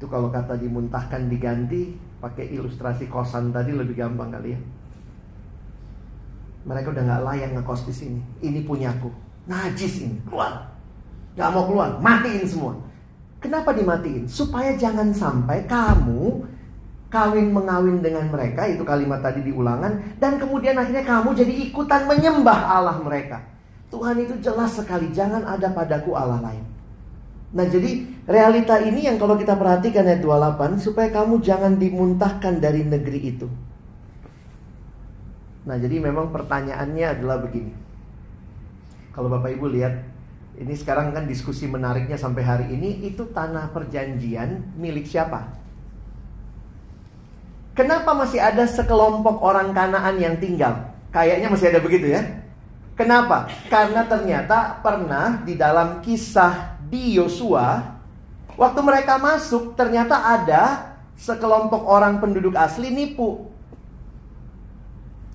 Itu 0.00 0.08
kalau 0.08 0.32
kata 0.32 0.56
dimuntahkan 0.56 1.28
diganti 1.28 1.92
pakai 2.24 2.56
ilustrasi 2.56 3.04
kosan 3.12 3.52
tadi 3.52 3.76
lebih 3.76 4.00
gampang 4.00 4.32
kali 4.32 4.56
ya. 4.56 4.60
Mereka 6.64 6.92
udah 6.92 7.02
nggak 7.04 7.22
layak 7.24 7.50
ngekos 7.56 7.88
di 7.88 7.94
sini. 7.94 8.20
Ini 8.44 8.64
punyaku. 8.68 9.08
Najis 9.48 10.04
ini. 10.04 10.16
Keluar. 10.28 10.70
Gak 11.34 11.50
mau 11.56 11.64
keluar. 11.64 11.96
Matiin 11.98 12.44
semua. 12.44 12.76
Kenapa 13.40 13.72
dimatiin? 13.72 14.28
Supaya 14.28 14.76
jangan 14.76 15.08
sampai 15.16 15.64
kamu 15.64 16.44
kawin 17.08 17.48
mengawin 17.48 18.04
dengan 18.04 18.28
mereka. 18.28 18.68
Itu 18.68 18.84
kalimat 18.84 19.24
tadi 19.24 19.40
diulangan. 19.40 20.20
Dan 20.20 20.36
kemudian 20.36 20.76
akhirnya 20.76 21.02
kamu 21.02 21.32
jadi 21.32 21.52
ikutan 21.72 22.04
menyembah 22.04 22.60
Allah 22.68 23.00
mereka. 23.00 23.40
Tuhan 23.88 24.20
itu 24.20 24.36
jelas 24.44 24.76
sekali. 24.76 25.08
Jangan 25.10 25.48
ada 25.48 25.72
padaku 25.72 26.12
Allah 26.12 26.44
lain. 26.44 26.64
Nah 27.50 27.66
jadi 27.66 28.06
realita 28.30 28.78
ini 28.78 29.10
yang 29.10 29.18
kalau 29.18 29.34
kita 29.34 29.58
perhatikan 29.58 30.06
ayat 30.06 30.22
28 30.22 30.78
supaya 30.78 31.10
kamu 31.10 31.42
jangan 31.42 31.74
dimuntahkan 31.80 32.62
dari 32.62 32.86
negeri 32.86 33.20
itu. 33.34 33.50
Nah, 35.68 35.76
jadi 35.76 36.00
memang 36.00 36.32
pertanyaannya 36.32 37.06
adalah 37.20 37.40
begini. 37.44 37.72
Kalau 39.12 39.28
Bapak 39.28 39.52
Ibu 39.52 39.66
lihat, 39.68 39.94
ini 40.56 40.74
sekarang 40.76 41.12
kan 41.12 41.28
diskusi 41.28 41.68
menariknya 41.68 42.16
sampai 42.16 42.42
hari 42.44 42.66
ini, 42.72 43.04
itu 43.04 43.28
tanah 43.28 43.68
perjanjian 43.74 44.76
milik 44.80 45.04
siapa? 45.04 45.52
Kenapa 47.76 48.12
masih 48.12 48.40
ada 48.42 48.68
sekelompok 48.68 49.40
orang 49.40 49.72
Kanaan 49.72 50.20
yang 50.20 50.36
tinggal? 50.36 50.90
Kayaknya 51.10 51.48
masih 51.48 51.66
ada 51.72 51.80
begitu 51.80 52.12
ya. 52.12 52.22
Kenapa? 52.92 53.48
Karena 53.72 54.04
ternyata 54.04 54.76
pernah 54.84 55.40
di 55.40 55.56
dalam 55.56 56.04
kisah 56.04 56.76
di 56.92 57.16
Yosua, 57.16 57.96
waktu 58.60 58.80
mereka 58.84 59.16
masuk 59.16 59.72
ternyata 59.72 60.20
ada 60.20 60.92
sekelompok 61.16 61.88
orang 61.88 62.20
penduduk 62.20 62.52
asli 62.52 62.92
nipu. 62.92 63.48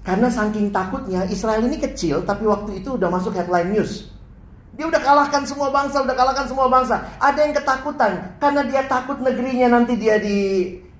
Karena 0.05 0.29
saking 0.29 0.69
takutnya 0.69 1.25
Israel 1.25 1.65
ini 1.65 1.81
kecil 1.81 2.21
tapi 2.21 2.45
waktu 2.45 2.85
itu 2.85 2.93
udah 2.93 3.09
masuk 3.09 3.33
headline 3.33 3.73
news. 3.73 4.13
Dia 4.77 4.85
udah 4.85 5.01
kalahkan 5.01 5.41
semua 5.49 5.73
bangsa, 5.73 6.05
udah 6.05 6.13
kalahkan 6.13 6.45
semua 6.45 6.69
bangsa. 6.69 7.01
Ada 7.17 7.39
yang 7.41 7.53
ketakutan 7.57 8.37
karena 8.37 8.61
dia 8.69 8.85
takut 8.85 9.17
negerinya 9.17 9.81
nanti 9.81 9.97
dia 9.97 10.21
di 10.21 10.39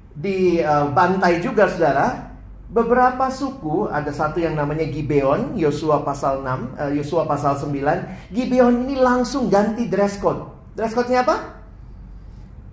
di 0.10 0.58
uh, 0.58 0.90
bantai 0.90 1.38
juga 1.46 1.70
Saudara. 1.70 2.34
Beberapa 2.66 3.30
suku, 3.30 3.88
ada 3.88 4.10
satu 4.10 4.42
yang 4.42 4.58
namanya 4.58 4.90
Gibeon, 4.90 5.54
Yosua 5.54 6.02
pasal 6.02 6.42
6, 6.42 6.76
uh, 6.76 6.92
Yosua 6.98 7.24
pasal 7.30 7.62
9. 7.62 8.34
Gibeon 8.34 8.90
ini 8.90 8.98
langsung 8.98 9.54
ganti 9.54 9.86
dress 9.86 10.18
code. 10.18 10.74
Dress 10.74 10.92
code-nya 10.92 11.22
apa? 11.24 11.62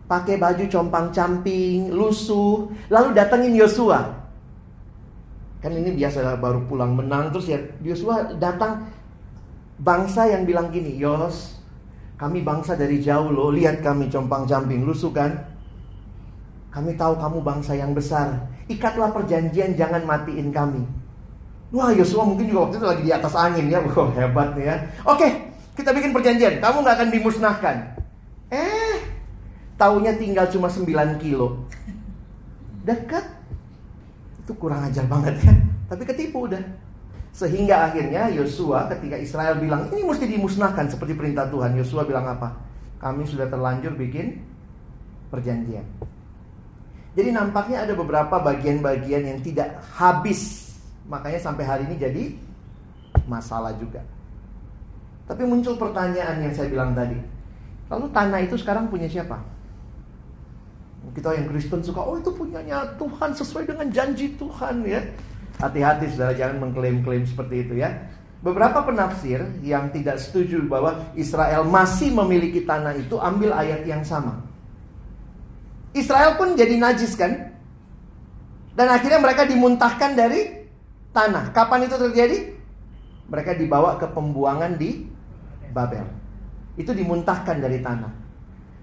Pakai 0.09 0.41
baju 0.41 0.65
compang-camping, 0.65 1.93
lusuh, 1.93 2.73
lalu 2.89 3.15
datengin 3.15 3.53
Yosua. 3.53 4.22
Kan 5.63 5.79
ini 5.79 5.95
biasa 5.95 6.43
baru 6.43 6.67
pulang 6.67 6.99
menang 6.99 7.31
terus 7.31 7.47
ya 7.47 7.63
Yosua 7.87 8.35
datang 8.35 8.83
bangsa 9.79 10.27
yang 10.27 10.43
bilang 10.43 10.75
gini, 10.75 10.99
"Yos, 10.99 11.63
kami 12.19 12.43
bangsa 12.43 12.75
dari 12.75 12.99
jauh 12.99 13.31
loh, 13.31 13.55
lihat 13.55 13.79
kami 13.79 14.11
compang-camping 14.11 14.83
lusuh 14.83 15.15
kan? 15.15 15.39
Kami 16.75 16.99
tahu 16.99 17.15
kamu 17.15 17.39
bangsa 17.47 17.79
yang 17.79 17.95
besar. 17.95 18.51
Ikatlah 18.67 19.15
perjanjian 19.15 19.79
jangan 19.79 20.03
matiin 20.03 20.51
kami." 20.51 20.83
Wah, 21.73 21.89
Yosua 21.95 22.27
mungkin 22.27 22.53
juga 22.53 22.69
waktu 22.69 22.77
itu 22.83 22.87
lagi 22.87 23.03
di 23.07 23.13
atas 23.15 23.33
angin 23.33 23.71
ya. 23.71 23.81
Wah, 23.81 24.11
hebat 24.13 24.53
nih 24.59 24.67
ya. 24.69 24.77
Oke, 25.09 25.25
kita 25.73 25.95
bikin 25.97 26.13
perjanjian. 26.13 26.61
Kamu 26.61 26.85
nggak 26.85 26.97
akan 27.01 27.09
dimusnahkan. 27.09 27.77
Eh, 28.53 28.97
taunya 29.81 30.13
tinggal 30.13 30.51
cuma 30.53 30.69
9 30.69 31.17
kilo. 31.17 31.65
Dekat 32.89 33.25
itu 34.43 34.53
kurang 34.59 34.83
ajar 34.83 35.07
banget 35.07 35.39
ya. 35.41 35.55
Tapi 35.87 36.03
ketipu 36.03 36.51
udah. 36.51 36.63
Sehingga 37.33 37.89
akhirnya 37.89 38.29
Yosua 38.29 38.91
ketika 38.93 39.17
Israel 39.17 39.57
bilang 39.57 39.89
ini 39.89 40.05
mesti 40.05 40.29
dimusnahkan 40.29 40.91
seperti 40.91 41.17
perintah 41.17 41.49
Tuhan. 41.49 41.79
Yosua 41.79 42.05
bilang 42.05 42.29
apa? 42.29 42.53
Kami 43.01 43.25
sudah 43.25 43.49
terlanjur 43.49 43.97
bikin 43.97 44.43
perjanjian. 45.33 45.87
Jadi 47.13 47.29
nampaknya 47.33 47.85
ada 47.85 47.93
beberapa 47.97 48.41
bagian-bagian 48.41 49.23
yang 49.33 49.39
tidak 49.41 49.81
habis. 49.97 50.73
Makanya 51.09 51.41
sampai 51.41 51.65
hari 51.65 51.83
ini 51.89 51.97
jadi 51.97 52.25
masalah 53.29 53.77
juga. 53.77 54.01
Tapi 55.29 55.45
muncul 55.45 55.77
pertanyaan 55.77 56.41
yang 56.41 56.53
saya 56.53 56.69
bilang 56.69 56.93
tadi. 56.93 57.17
Lalu 57.89 58.07
tanah 58.13 58.41
itu 58.45 58.57
sekarang 58.57 58.89
punya 58.89 59.09
siapa? 59.09 59.41
Kita 61.11 61.35
yang 61.35 61.51
Kristen 61.51 61.83
suka, 61.83 61.99
oh 61.99 62.15
itu 62.17 62.31
punyanya 62.31 62.95
Tuhan 62.95 63.35
sesuai 63.35 63.67
dengan 63.67 63.91
janji 63.91 64.39
Tuhan 64.39 64.87
ya. 64.87 65.03
Hati-hati 65.59 66.09
saudara 66.15 66.33
jangan 66.33 66.71
mengklaim-klaim 66.71 67.27
seperti 67.27 67.67
itu 67.67 67.75
ya. 67.83 67.91
Beberapa 68.43 68.83
penafsir 68.83 69.43
yang 69.63 69.91
tidak 69.95 70.19
setuju 70.19 70.67
bahwa 70.67 70.99
Israel 71.15 71.63
masih 71.63 72.11
memiliki 72.11 72.67
tanah 72.67 72.99
itu 72.99 73.15
ambil 73.19 73.55
ayat 73.55 73.87
yang 73.87 74.03
sama. 74.03 74.43
Israel 75.95 76.35
pun 76.41 76.59
jadi 76.59 76.75
najis 76.81 77.15
kan? 77.15 77.55
Dan 78.73 78.89
akhirnya 78.89 79.21
mereka 79.21 79.45
dimuntahkan 79.45 80.17
dari 80.17 80.65
tanah. 81.13 81.53
Kapan 81.53 81.87
itu 81.87 81.97
terjadi? 82.01 82.39
Mereka 83.29 83.61
dibawa 83.61 84.01
ke 84.01 84.09
pembuangan 84.09 84.81
di 84.81 85.07
Babel. 85.71 86.09
Itu 86.81 86.97
dimuntahkan 86.97 87.61
dari 87.61 87.79
tanah. 87.85 88.11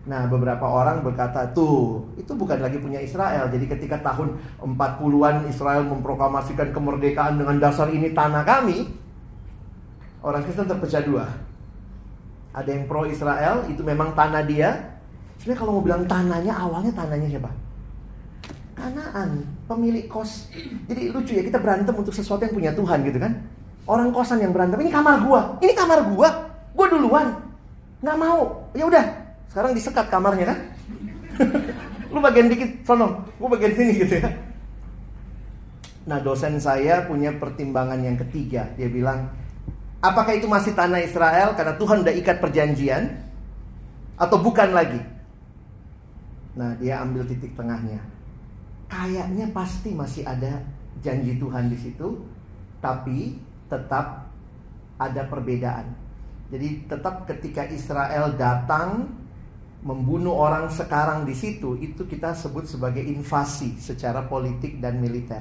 Nah, 0.07 0.25
beberapa 0.31 0.63
orang 0.63 1.03
berkata, 1.03 1.51
tuh, 1.51 2.07
itu 2.15 2.31
bukan 2.31 2.63
lagi 2.63 2.79
punya 2.79 3.03
Israel. 3.03 3.51
Jadi 3.51 3.65
ketika 3.67 3.99
tahun 3.99 4.39
40-an 4.63 5.51
Israel 5.51 5.83
memproklamasikan 5.91 6.71
kemerdekaan 6.71 7.35
dengan 7.35 7.59
dasar 7.59 7.91
ini 7.91 8.15
tanah 8.15 8.47
kami, 8.47 8.88
orang 10.23 10.41
Kristen 10.47 10.71
terpecah 10.71 11.03
dua. 11.03 11.25
Ada 12.55 12.69
yang 12.71 12.88
pro 12.88 13.03
Israel, 13.05 13.67
itu 13.67 13.83
memang 13.83 14.15
tanah 14.15 14.41
dia. 14.47 14.95
Sebenarnya 15.38 15.59
kalau 15.59 15.71
mau 15.77 15.83
bilang 15.83 16.07
tanahnya, 16.07 16.53
awalnya 16.55 16.91
tanahnya 16.95 17.27
siapa? 17.27 17.51
Kanaan, 18.79 19.43
pemilik 19.67 20.07
kos. 20.07 20.47
Jadi 20.88 21.12
lucu 21.12 21.35
ya, 21.35 21.43
kita 21.43 21.59
berantem 21.59 21.91
untuk 21.91 22.15
sesuatu 22.15 22.47
yang 22.47 22.55
punya 22.55 22.71
Tuhan 22.71 23.03
gitu 23.03 23.19
kan. 23.19 23.35
Orang 23.83 24.15
kosan 24.15 24.39
yang 24.39 24.55
berantem, 24.55 24.79
ini 24.79 24.91
kamar 24.91 25.19
gua, 25.27 25.59
ini 25.59 25.75
kamar 25.75 26.07
gua, 26.15 26.29
gua 26.71 26.88
duluan. 26.88 27.27
Nggak 28.00 28.17
mau, 28.17 28.63
ya 28.71 28.87
udah, 28.87 29.06
sekarang 29.50 29.73
disekat 29.73 30.08
kamarnya 30.13 30.54
kan? 30.54 30.60
Lu 32.13 32.21
bagian 32.21 32.50
dikit, 32.50 32.85
sono. 32.85 33.25
Gue 33.37 33.50
bagian 33.50 33.73
sini 33.73 33.93
gitu 33.97 34.21
ya. 34.21 34.29
Nah 36.10 36.17
dosen 36.21 36.58
saya 36.58 37.06
punya 37.06 37.33
pertimbangan 37.37 38.02
yang 38.02 38.17
ketiga. 38.17 38.69
Dia 38.77 38.89
bilang, 38.89 39.29
apakah 40.02 40.37
itu 40.37 40.50
masih 40.50 40.73
tanah 40.73 41.02
Israel 41.06 41.54
karena 41.54 41.77
Tuhan 41.77 42.02
udah 42.02 42.13
ikat 42.17 42.37
perjanjian? 42.41 43.04
Atau 44.17 44.41
bukan 44.41 44.73
lagi? 44.73 45.02
Nah 46.58 46.73
dia 46.81 47.02
ambil 47.02 47.25
titik 47.29 47.54
tengahnya. 47.54 48.02
Kayaknya 48.89 49.54
pasti 49.54 49.93
masih 49.93 50.25
ada 50.25 50.65
janji 51.02 51.37
Tuhan 51.37 51.69
di 51.69 51.77
situ. 51.77 52.21
Tapi 52.81 53.37
tetap 53.69 54.29
ada 54.97 55.21
perbedaan. 55.29 55.93
Jadi 56.50 56.89
tetap 56.89 57.29
ketika 57.29 57.69
Israel 57.69 58.33
datang 58.33 59.18
membunuh 59.80 60.36
orang 60.36 60.67
sekarang 60.67 61.23
di 61.23 61.32
situ 61.32 61.80
itu 61.80 62.04
kita 62.04 62.36
sebut 62.36 62.67
sebagai 62.67 63.00
invasi 63.00 63.80
secara 63.80 64.27
politik 64.27 64.84
dan 64.84 65.00
militer. 65.00 65.40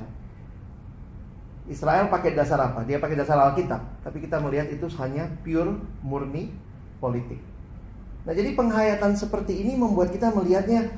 Israel 1.68 2.08
pakai 2.08 2.32
dasar 2.32 2.56
apa? 2.64 2.80
Dia 2.86 2.96
pakai 2.96 3.18
dasar 3.18 3.36
Alkitab, 3.36 4.00
tapi 4.00 4.24
kita 4.24 4.40
melihat 4.40 4.72
itu 4.72 4.88
hanya 5.02 5.28
pure 5.44 5.76
murni 6.00 6.48
politik. 6.96 7.42
Nah, 8.24 8.32
jadi 8.32 8.56
penghayatan 8.56 9.12
seperti 9.18 9.60
ini 9.60 9.76
membuat 9.76 10.08
kita 10.08 10.32
melihatnya 10.32 10.88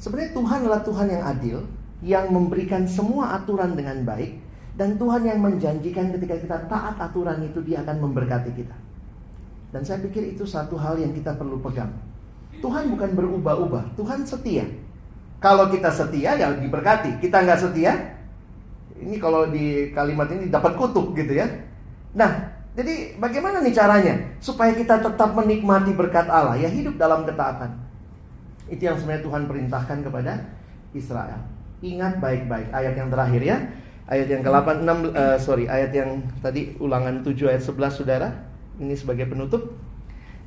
sebenarnya 0.00 0.34
Tuhan 0.34 0.58
adalah 0.66 0.82
Tuhan 0.82 1.06
yang 1.06 1.22
adil, 1.22 1.58
yang 2.02 2.26
memberikan 2.34 2.88
semua 2.88 3.38
aturan 3.38 3.78
dengan 3.78 4.02
baik 4.02 4.42
dan 4.74 4.96
Tuhan 4.96 5.22
yang 5.28 5.38
menjanjikan 5.38 6.10
ketika 6.18 6.34
kita 6.40 6.56
taat 6.66 6.96
aturan 6.96 7.38
itu 7.44 7.60
dia 7.62 7.84
akan 7.84 8.10
memberkati 8.10 8.50
kita. 8.56 8.76
Dan 9.70 9.86
saya 9.86 10.02
pikir 10.02 10.34
itu 10.34 10.42
satu 10.42 10.74
hal 10.74 10.98
yang 10.98 11.14
kita 11.14 11.38
perlu 11.38 11.62
pegang. 11.62 12.09
Tuhan 12.60 12.92
bukan 12.92 13.10
berubah-ubah, 13.16 13.96
Tuhan 13.96 14.24
setia. 14.24 14.68
Kalau 15.40 15.72
kita 15.72 15.88
setia 15.88 16.36
ya 16.36 16.52
diberkati, 16.52 17.16
kita 17.18 17.40
nggak 17.40 17.60
setia, 17.60 18.20
ini 19.00 19.16
kalau 19.16 19.48
di 19.48 19.90
kalimat 19.96 20.28
ini 20.28 20.52
dapat 20.52 20.76
kutuk 20.76 21.16
gitu 21.16 21.32
ya. 21.32 21.48
Nah, 22.12 22.52
jadi 22.76 23.16
bagaimana 23.16 23.64
nih 23.64 23.74
caranya 23.74 24.14
supaya 24.38 24.76
kita 24.76 25.00
tetap 25.00 25.32
menikmati 25.32 25.96
berkat 25.96 26.28
Allah 26.28 26.60
ya 26.60 26.68
hidup 26.68 27.00
dalam 27.00 27.24
ketaatan. 27.24 27.80
Itu 28.70 28.86
yang 28.86 29.00
sebenarnya 29.00 29.24
Tuhan 29.26 29.42
perintahkan 29.48 29.98
kepada 30.06 30.32
Israel. 30.94 31.40
Ingat 31.80 32.20
baik-baik 32.20 32.70
ayat 32.70 32.94
yang 32.94 33.08
terakhir 33.08 33.42
ya. 33.42 33.56
Ayat 34.10 34.26
yang 34.26 34.42
ke-8 34.42 34.68
6 34.82 34.90
uh, 34.90 35.38
sorry, 35.38 35.70
ayat 35.70 35.94
yang 35.94 36.18
tadi 36.42 36.74
ulangan 36.82 37.22
7 37.22 37.50
ayat 37.50 37.62
11 37.62 37.94
Saudara. 37.94 38.28
Ini 38.76 38.94
sebagai 38.98 39.30
penutup. 39.30 39.76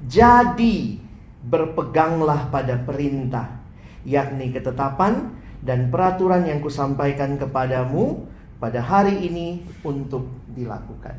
Jadi 0.04 1.00
berpeganglah 1.44 2.48
pada 2.48 2.80
perintah 2.80 3.64
yakni 4.04 4.52
ketetapan 4.52 5.32
dan 5.64 5.88
peraturan 5.88 6.44
yang 6.44 6.60
kusampaikan 6.60 7.40
kepadamu 7.40 8.28
pada 8.60 8.84
hari 8.84 9.28
ini 9.28 9.64
untuk 9.84 10.28
dilakukan. 10.52 11.16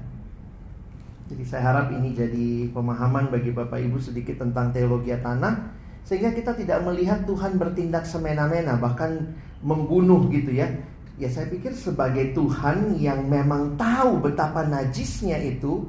Jadi 1.25 1.45
saya 1.49 1.72
harap 1.72 1.89
ini 1.97 2.12
jadi 2.12 2.68
pemahaman 2.68 3.33
bagi 3.33 3.49
Bapak 3.49 3.81
Ibu 3.81 3.97
sedikit 3.97 4.45
tentang 4.45 4.77
teologi 4.77 5.16
tanah 5.16 5.72
sehingga 6.05 6.37
kita 6.37 6.53
tidak 6.53 6.85
melihat 6.85 7.25
Tuhan 7.25 7.57
bertindak 7.57 8.05
semena-mena 8.05 8.77
bahkan 8.77 9.33
membunuh 9.64 10.29
gitu 10.29 10.53
ya. 10.53 10.68
Ya 11.16 11.33
saya 11.33 11.49
pikir 11.49 11.72
sebagai 11.72 12.37
Tuhan 12.37 13.01
yang 13.01 13.25
memang 13.25 13.81
tahu 13.81 14.20
betapa 14.20 14.68
najisnya 14.68 15.41
itu 15.41 15.89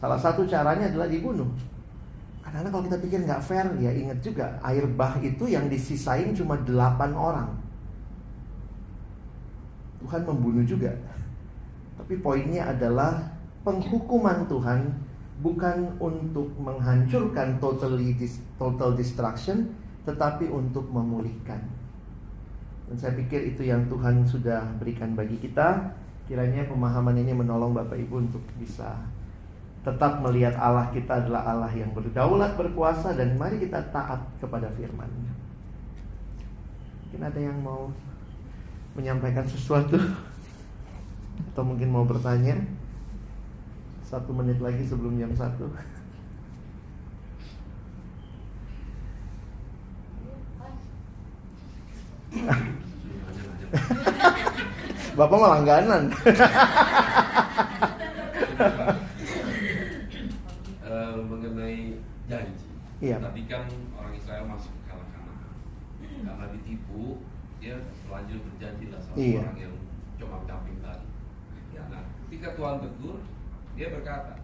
salah 0.00 0.16
satu 0.16 0.48
caranya 0.48 0.88
adalah 0.88 1.10
dibunuh. 1.12 1.48
Karena 2.50 2.68
kalau 2.68 2.82
kita 2.82 2.98
pikir 2.98 3.18
nggak 3.22 3.42
fair, 3.46 3.66
ya 3.78 3.94
ingat 3.94 4.18
juga 4.18 4.58
air 4.66 4.82
bah 4.90 5.14
itu 5.22 5.46
yang 5.46 5.70
disisain 5.70 6.34
cuma 6.34 6.58
delapan 6.66 7.14
orang. 7.14 7.50
Tuhan 10.02 10.26
membunuh 10.26 10.66
juga. 10.66 10.90
Tapi 11.94 12.18
poinnya 12.18 12.66
adalah 12.74 13.30
penghukuman 13.62 14.50
Tuhan 14.50 14.90
bukan 15.40 15.94
untuk 16.02 16.50
menghancurkan 16.58 17.62
totally 17.62 18.16
total 18.58 18.98
destruction, 18.98 19.70
tetapi 20.02 20.50
untuk 20.50 20.90
memulihkan. 20.90 21.62
Dan 22.90 22.96
saya 22.98 23.14
pikir 23.14 23.54
itu 23.54 23.62
yang 23.62 23.86
Tuhan 23.86 24.26
sudah 24.26 24.66
berikan 24.82 25.14
bagi 25.14 25.38
kita. 25.38 25.94
Kiranya 26.26 26.66
pemahaman 26.66 27.14
ini 27.14 27.30
menolong 27.30 27.74
Bapak 27.74 27.94
Ibu 27.94 28.26
untuk 28.26 28.42
bisa 28.58 28.98
tetap 29.80 30.20
melihat 30.20 30.52
Allah 30.60 30.92
kita 30.92 31.24
adalah 31.24 31.48
Allah 31.48 31.72
yang 31.72 31.88
berdaulat, 31.96 32.52
berkuasa 32.52 33.16
dan 33.16 33.40
mari 33.40 33.56
kita 33.56 33.80
taat 33.88 34.20
kepada 34.36 34.68
firman-Nya. 34.76 35.32
Mungkin 37.08 37.22
ada 37.24 37.40
yang 37.40 37.56
mau 37.64 37.88
menyampaikan 38.92 39.48
sesuatu 39.48 39.96
atau 41.52 41.62
mungkin 41.64 41.88
mau 41.88 42.04
bertanya 42.04 42.60
satu 44.04 44.36
menit 44.36 44.60
lagi 44.60 44.84
sebelum 44.84 45.16
jam 45.16 45.32
satu. 45.32 45.72
Bapak 55.16 55.36
malah 55.36 55.58
langganan. 55.58 56.02
Iya. 63.00 63.16
Tapi 63.16 63.40
kan 63.48 63.64
orang 63.96 64.12
Israel 64.12 64.44
masuk 64.44 64.72
ke 64.76 64.82
kanan 64.92 65.10
karena 66.20 66.46
ditipu, 66.52 67.24
dia 67.60 67.76
selanjutnya 68.04 68.44
berjanji 68.44 68.86
lah 68.92 69.00
sama 69.00 69.16
iya. 69.16 69.40
orang 69.40 69.56
yang 69.56 69.74
cuma 70.20 70.36
camping 70.44 70.78
tadi. 70.84 71.06
Ya, 71.72 71.82
nah, 71.88 72.04
ketika 72.28 72.48
Tuhan 72.60 72.76
tegur, 72.84 73.16
dia 73.72 73.86
berkata, 73.88 74.34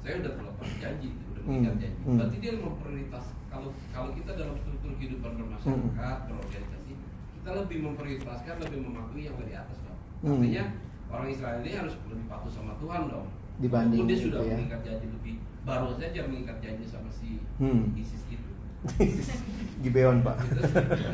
saya 0.00 0.14
udah 0.24 0.32
terlepas 0.40 0.70
janji, 0.80 1.08
udah 1.36 1.42
hmm. 1.44 1.64
janji. 1.68 1.88
Hmm. 2.04 2.16
Berarti 2.16 2.36
dia 2.40 2.52
memprioritas 2.56 3.24
kalau 3.52 3.68
kalau 3.92 4.10
kita 4.16 4.30
dalam 4.32 4.56
struktur 4.56 4.90
kehidupan 4.96 5.32
bermasyarakat, 5.36 6.16
hmm. 6.16 6.28
berorganisasi, 6.32 6.92
kita 7.36 7.50
lebih 7.52 7.78
memprioritaskan, 7.92 8.54
lebih 8.64 8.80
mematuhi 8.88 9.22
yang 9.28 9.36
dari 9.36 9.52
atas 9.52 9.78
dong. 9.84 10.00
Hmm. 10.24 10.40
Artinya 10.40 10.64
orang 11.12 11.28
Israel 11.28 11.60
ini 11.60 11.72
harus 11.76 11.94
lebih 12.08 12.26
patuh 12.32 12.52
sama 12.52 12.72
Tuhan 12.80 13.12
dong. 13.12 13.28
Dibanding 13.60 14.08
dia 14.08 14.16
sudah 14.16 14.40
ya. 14.40 14.56
mengikat 14.56 14.80
janji 14.80 15.06
lebih 15.12 15.34
baru 15.62 15.94
saja 15.94 16.26
mengikat 16.26 16.58
janji 16.58 16.84
sama 16.86 17.10
si 17.12 17.38
hmm. 17.62 17.94
ISIS 17.94 18.22
itu. 18.26 18.50
Gibeon 19.82 20.26
pak. 20.26 20.36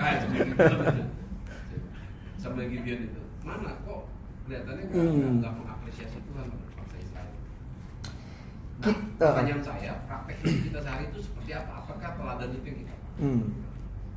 ah, 0.00 0.16
sama 0.56 0.84
Sama 2.40 2.60
Gibeon 2.64 3.00
itu. 3.12 3.22
Mana 3.44 3.76
kok 3.84 4.08
kelihatannya 4.48 4.82
nggak 4.88 5.04
hmm. 5.04 5.32
nggak 5.44 5.52
mengapresiasi 5.52 6.18
Tuhan 6.24 6.46
bangsa 6.48 6.96
Israel. 6.96 7.34
Nah, 8.78 8.94
kita. 8.94 9.26
pertanyaan 9.34 9.62
saya, 9.64 9.92
praktek 10.08 10.36
kita 10.40 10.78
sehari 10.80 11.04
itu 11.12 11.20
seperti 11.20 11.50
apa? 11.52 11.72
Apakah 11.84 12.10
teladan 12.16 12.50
itu 12.56 12.66
yang 12.66 12.78
kita? 12.86 12.94
Hmm. 13.20 13.42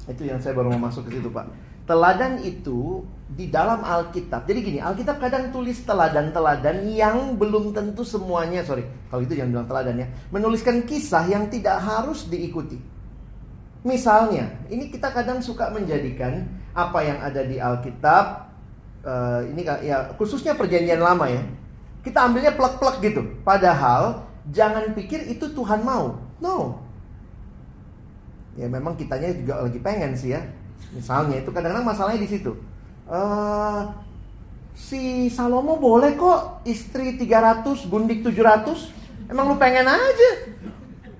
Itu 0.08 0.24
yang 0.24 0.40
saya 0.40 0.54
baru 0.56 0.72
mau 0.74 0.88
masuk 0.88 1.12
ke 1.12 1.20
situ 1.20 1.28
pak. 1.28 1.46
Teladan 1.92 2.40
itu 2.48 3.04
di 3.28 3.52
dalam 3.52 3.84
Alkitab. 3.84 4.48
Jadi 4.48 4.60
gini, 4.64 4.80
Alkitab 4.80 5.20
kadang 5.20 5.52
tulis 5.52 5.76
teladan-teladan 5.84 6.88
yang 6.88 7.36
belum 7.36 7.76
tentu 7.76 8.08
semuanya, 8.08 8.64
sorry, 8.64 8.88
kalau 9.12 9.28
itu 9.28 9.36
jangan 9.36 9.52
bilang 9.60 9.68
teladan 9.68 9.96
ya. 10.00 10.08
Menuliskan 10.32 10.88
kisah 10.88 11.28
yang 11.28 11.52
tidak 11.52 11.84
harus 11.84 12.32
diikuti. 12.32 12.80
Misalnya, 13.84 14.56
ini 14.72 14.88
kita 14.88 15.12
kadang 15.12 15.44
suka 15.44 15.68
menjadikan 15.68 16.48
apa 16.72 17.04
yang 17.04 17.20
ada 17.20 17.44
di 17.44 17.60
Alkitab, 17.60 18.26
uh, 19.04 19.44
ini 19.44 19.68
ya 19.84 20.16
khususnya 20.16 20.56
perjanjian 20.56 21.04
lama 21.04 21.28
ya. 21.28 21.44
Kita 22.08 22.24
ambilnya 22.24 22.56
plek-plek 22.56 23.04
gitu. 23.04 23.22
Padahal 23.44 24.32
jangan 24.48 24.96
pikir 24.96 25.28
itu 25.28 25.52
Tuhan 25.52 25.84
mau. 25.84 26.24
No. 26.40 26.88
Ya 28.56 28.72
memang 28.72 28.96
kitanya 28.96 29.36
juga 29.36 29.68
lagi 29.68 29.80
pengen 29.84 30.16
sih 30.16 30.40
ya 30.40 30.61
Misalnya 30.92 31.40
itu 31.40 31.50
kadang-kadang 31.50 31.88
masalahnya 31.88 32.22
di 32.24 32.30
situ. 32.30 32.52
Uh, 33.08 33.92
si 34.76 35.28
Salomo 35.32 35.80
boleh 35.80 36.16
kok 36.16 36.64
istri 36.68 37.16
300, 37.16 37.88
gundik 37.88 38.24
700. 38.24 39.32
Emang 39.32 39.52
lu 39.52 39.56
pengen 39.56 39.88
aja. 39.88 40.32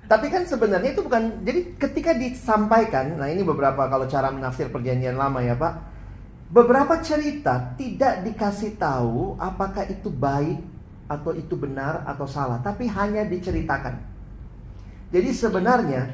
Tapi 0.04 0.28
kan 0.28 0.44
sebenarnya 0.44 0.92
itu 0.92 1.00
bukan 1.00 1.40
jadi 1.40 1.72
ketika 1.80 2.12
disampaikan, 2.12 3.16
nah 3.16 3.32
ini 3.32 3.40
beberapa 3.40 3.88
kalau 3.88 4.04
cara 4.04 4.28
menafsir 4.28 4.68
perjanjian 4.68 5.16
lama 5.16 5.40
ya, 5.40 5.56
Pak. 5.56 5.74
Beberapa 6.52 7.00
cerita 7.00 7.72
tidak 7.80 8.28
dikasih 8.28 8.76
tahu 8.76 9.40
apakah 9.40 9.88
itu 9.88 10.12
baik 10.12 10.60
atau 11.08 11.32
itu 11.32 11.56
benar 11.56 12.04
atau 12.04 12.28
salah, 12.28 12.60
tapi 12.60 12.84
hanya 12.92 13.24
diceritakan. 13.24 13.96
Jadi 15.08 15.30
sebenarnya 15.32 16.12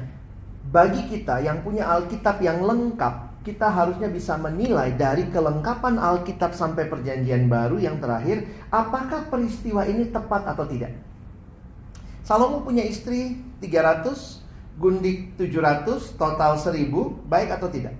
bagi 0.71 1.11
kita 1.11 1.43
yang 1.43 1.59
punya 1.59 1.91
Alkitab 1.91 2.39
yang 2.39 2.63
lengkap, 2.63 3.28
kita 3.39 3.71
harusnya 3.71 4.11
bisa 4.11 4.35
menilai 4.35 4.99
dari 4.99 5.31
kelengkapan 5.31 5.95
Alkitab 5.95 6.51
sampai 6.51 6.91
perjanjian 6.91 7.47
baru 7.47 7.79
yang 7.79 7.97
terakhir, 8.03 8.43
apakah 8.67 9.31
peristiwa 9.31 9.87
ini 9.87 10.11
tepat 10.11 10.43
atau 10.43 10.67
tidak. 10.67 10.91
Salomo 12.27 12.61
punya 12.61 12.83
istri 12.83 13.39
300, 13.63 14.43
gundik 14.75 15.39
700, 15.39 16.19
total 16.19 16.59
1000, 16.59 17.25
baik 17.25 17.49
atau 17.55 17.67
tidak? 17.71 17.95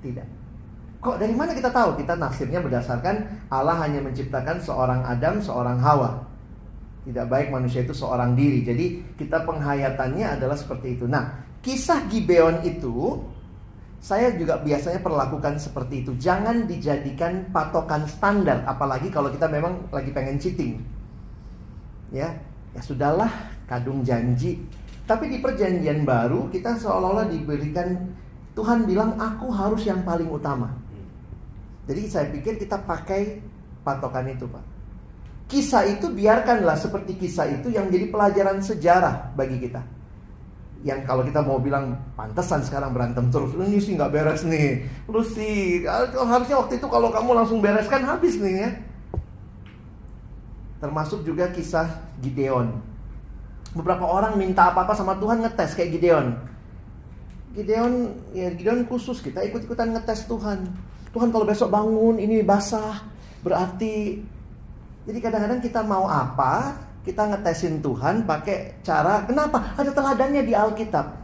Tidak. 0.00 0.28
Kok 1.02 1.18
dari 1.18 1.34
mana 1.34 1.52
kita 1.52 1.74
tahu? 1.74 1.98
Kita 1.98 2.14
nafsirnya 2.14 2.62
berdasarkan 2.62 3.46
Allah 3.50 3.74
hanya 3.82 3.98
menciptakan 4.02 4.62
seorang 4.62 5.02
Adam, 5.02 5.42
seorang 5.42 5.78
Hawa. 5.82 6.30
Tidak 7.02 7.26
baik 7.26 7.50
manusia 7.50 7.82
itu 7.82 7.90
seorang 7.90 8.38
diri. 8.38 8.62
Jadi 8.62 9.18
kita 9.18 9.42
penghayatannya 9.42 10.38
adalah 10.38 10.54
seperti 10.54 10.94
itu. 10.94 11.10
Nah, 11.10 11.42
kisah 11.58 12.06
Gibeon 12.06 12.62
itu 12.62 13.18
saya 14.02 14.34
juga 14.34 14.58
biasanya 14.58 14.98
perlakukan 14.98 15.62
seperti 15.62 16.02
itu. 16.02 16.18
Jangan 16.18 16.66
dijadikan 16.66 17.46
patokan 17.54 18.02
standar, 18.10 18.66
apalagi 18.66 19.06
kalau 19.14 19.30
kita 19.30 19.46
memang 19.46 19.78
lagi 19.94 20.10
pengen 20.10 20.42
cheating. 20.42 20.82
Ya, 22.10 22.34
ya 22.74 22.80
sudahlah, 22.82 23.30
kadung 23.70 24.02
janji. 24.02 24.58
Tapi 25.06 25.30
di 25.30 25.38
perjanjian 25.38 26.02
baru 26.02 26.50
kita 26.50 26.82
seolah-olah 26.82 27.30
diberikan 27.30 27.94
Tuhan 28.58 28.90
bilang 28.90 29.14
aku 29.22 29.54
harus 29.54 29.86
yang 29.86 30.02
paling 30.02 30.26
utama. 30.26 30.74
Jadi 31.86 32.02
saya 32.10 32.26
pikir 32.26 32.58
kita 32.58 32.82
pakai 32.82 33.38
patokan 33.86 34.26
itu, 34.34 34.50
Pak. 34.50 34.64
kisah 35.46 35.84
itu 35.84 36.08
biarkanlah 36.08 36.80
seperti 36.80 37.12
kisah 37.20 37.44
itu 37.44 37.68
yang 37.68 37.86
menjadi 37.86 38.06
pelajaran 38.08 38.58
sejarah 38.64 39.36
bagi 39.36 39.60
kita. 39.60 39.84
Yang 40.82 41.06
kalau 41.06 41.22
kita 41.22 41.40
mau 41.46 41.62
bilang 41.62 41.94
pantesan 42.18 42.66
sekarang 42.66 42.90
berantem 42.90 43.30
terus, 43.30 43.54
ini 43.54 43.78
sih 43.78 43.94
nggak 43.94 44.10
beres 44.10 44.42
nih. 44.42 44.82
Lu 45.06 45.22
sih 45.22 45.86
harusnya 46.10 46.58
waktu 46.58 46.82
itu 46.82 46.86
kalau 46.90 47.14
kamu 47.14 47.38
langsung 47.38 47.62
bereskan 47.62 48.02
habis 48.02 48.34
nih 48.42 48.54
ya. 48.66 48.70
Termasuk 50.82 51.22
juga 51.22 51.46
kisah 51.54 51.86
Gideon. 52.18 52.82
Beberapa 53.78 54.04
orang 54.04 54.34
minta 54.34 54.74
apa-apa 54.74 54.98
sama 54.98 55.14
Tuhan 55.22 55.46
ngetes 55.46 55.78
kayak 55.78 55.94
Gideon. 55.94 56.26
Gideon 57.54 58.18
ya 58.34 58.50
Gideon 58.50 58.82
khusus 58.90 59.22
kita 59.22 59.38
ikut-ikutan 59.46 59.94
ngetes 59.94 60.26
Tuhan. 60.26 60.66
Tuhan 61.14 61.28
kalau 61.30 61.46
besok 61.46 61.70
bangun 61.70 62.18
ini 62.18 62.42
basah 62.42 63.06
berarti 63.46 64.18
jadi 65.02 65.18
kadang-kadang 65.18 65.60
kita 65.62 65.82
mau 65.82 66.06
apa, 66.10 66.78
kita 67.02 67.34
ngetesin 67.34 67.82
Tuhan 67.82 68.22
pakai 68.22 68.78
cara 68.86 69.26
kenapa? 69.26 69.74
Ada 69.74 69.90
teladannya 69.90 70.42
di 70.46 70.54
Alkitab. 70.54 71.18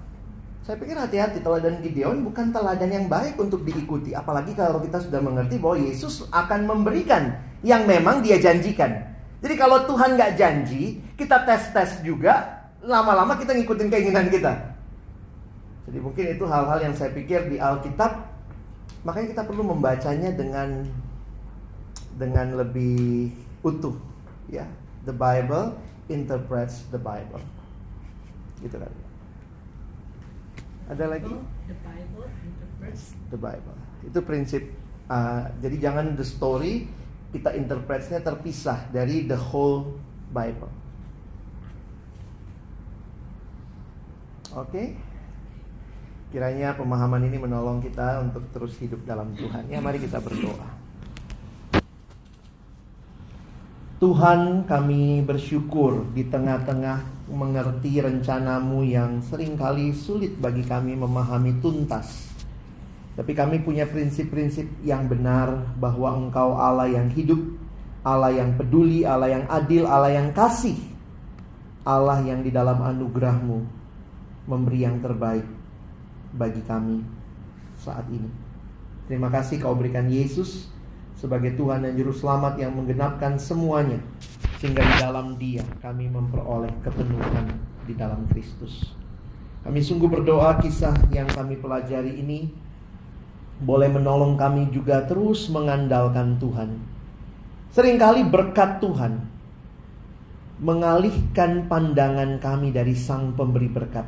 Saya 0.67 0.77
pikir 0.77 0.99
hati-hati 1.01 1.41
teladan 1.41 1.81
Gideon 1.81 2.21
bukan 2.29 2.53
teladan 2.53 2.93
yang 2.93 3.07
baik 3.09 3.41
untuk 3.41 3.65
diikuti, 3.65 4.13
apalagi 4.13 4.53
kalau 4.53 4.85
kita 4.85 5.01
sudah 5.01 5.17
mengerti 5.23 5.57
bahwa 5.57 5.81
Yesus 5.81 6.29
akan 6.29 6.69
memberikan 6.69 7.41
yang 7.65 7.89
memang 7.89 8.21
dia 8.21 8.37
janjikan. 8.37 9.17
Jadi 9.41 9.55
kalau 9.57 9.89
Tuhan 9.89 10.19
nggak 10.19 10.37
janji, 10.37 11.01
kita 11.17 11.47
tes-tes 11.49 12.05
juga, 12.05 12.69
lama-lama 12.85 13.39
kita 13.41 13.57
ngikutin 13.57 13.89
keinginan 13.89 14.29
kita. 14.29 14.77
Jadi 15.89 15.99
mungkin 16.05 16.25
itu 16.37 16.45
hal-hal 16.45 16.85
yang 16.85 16.93
saya 16.93 17.17
pikir 17.17 17.49
di 17.49 17.57
Alkitab, 17.57 18.29
makanya 19.09 19.33
kita 19.33 19.43
perlu 19.49 19.65
membacanya 19.73 20.37
dengan 20.37 20.85
dengan 22.19 22.61
lebih 22.61 23.31
utuh 23.63 23.95
ya 24.51 24.67
the 25.05 25.15
Bible 25.15 25.77
interprets 26.09 26.87
the 26.89 27.01
Bible. 27.01 27.43
Gitu 28.65 28.75
kan? 28.79 28.93
Ada 30.89 31.05
lagi? 31.05 31.35
The 31.69 31.77
Bible 31.85 32.27
interprets. 32.43 33.03
The 33.29 33.39
Bible. 33.39 33.77
Itu 34.07 34.19
prinsip 34.25 34.63
uh, 35.13 35.53
jadi 35.61 35.77
jangan 35.79 36.17
the 36.17 36.25
story 36.25 36.89
kita 37.29 37.53
interpretnya 37.53 38.25
terpisah 38.25 38.89
dari 38.89 39.29
the 39.29 39.37
whole 39.37 40.01
Bible. 40.33 40.73
Oke? 44.57 44.73
Okay? 44.73 44.89
kiranya 46.29 46.77
pemahaman 46.77 47.25
ini 47.25 47.41
menolong 47.41 47.81
kita 47.81 48.21
untuk 48.21 48.45
terus 48.53 48.77
hidup 48.77 49.01
dalam 49.09 49.33
Tuhan. 49.33 49.65
Ya 49.73 49.81
mari 49.81 49.97
kita 49.97 50.21
berdoa 50.21 50.78
Tuhan 53.99 54.63
kami 54.63 55.27
bersyukur 55.27 56.07
di 56.15 56.23
tengah-tengah 56.31 57.27
mengerti 57.35 57.99
rencanamu 57.99 58.87
yang 58.87 59.19
sering 59.27 59.59
kali 59.59 59.91
sulit 59.91 60.39
bagi 60.39 60.63
kami 60.63 60.95
memahami 60.95 61.59
tuntas. 61.59 62.31
Tapi 63.19 63.35
kami 63.35 63.59
punya 63.59 63.91
prinsip-prinsip 63.91 64.87
yang 64.87 65.11
benar 65.11 65.75
bahwa 65.83 66.15
engkau 66.15 66.55
Allah 66.55 66.87
yang 66.87 67.11
hidup, 67.11 67.43
Allah 68.07 68.39
yang 68.39 68.55
peduli, 68.55 69.03
Allah 69.03 69.35
yang 69.35 69.45
adil, 69.51 69.83
Allah 69.91 70.15
yang 70.15 70.31
kasih. 70.31 70.79
Allah 71.83 72.23
yang 72.23 72.47
di 72.47 72.55
dalam 72.55 72.79
anugerahmu 72.79 73.67
memberi 74.47 74.87
yang 74.87 75.03
terbaik 75.03 75.43
bagi 76.39 76.63
kami 76.63 77.03
saat 77.83 78.07
ini. 78.15 78.31
Terima 79.11 79.27
kasih 79.27 79.59
kau 79.59 79.75
berikan 79.75 80.07
Yesus 80.07 80.71
sebagai 81.19 81.59
Tuhan 81.59 81.83
dan 81.83 81.99
Juru 81.99 82.15
Selamat 82.15 82.55
yang 82.63 82.79
menggenapkan 82.79 83.35
semuanya 83.43 83.99
sehingga 84.63 84.87
di 84.87 84.95
dalam 85.03 85.35
Dia 85.35 85.67
kami 85.83 86.07
memperoleh 86.07 86.71
kepenuhan 86.87 87.59
di 87.91 87.99
dalam 87.99 88.23
Kristus. 88.31 88.95
Kami 89.67 89.83
sungguh 89.83 90.07
berdoa 90.07 90.63
kisah 90.63 90.95
yang 91.11 91.27
kami 91.27 91.59
pelajari 91.59 92.23
ini 92.23 92.55
boleh 93.59 93.91
menolong 93.91 94.39
kami 94.39 94.71
juga 94.71 95.03
terus 95.11 95.51
mengandalkan 95.51 96.39
Tuhan. 96.39 96.79
Seringkali 97.75 98.23
berkat 98.31 98.79
Tuhan 98.79 99.19
mengalihkan 100.63 101.67
pandangan 101.67 102.39
kami 102.39 102.71
dari 102.71 102.95
Sang 102.95 103.35
Pemberi 103.35 103.67
berkat. 103.67 104.07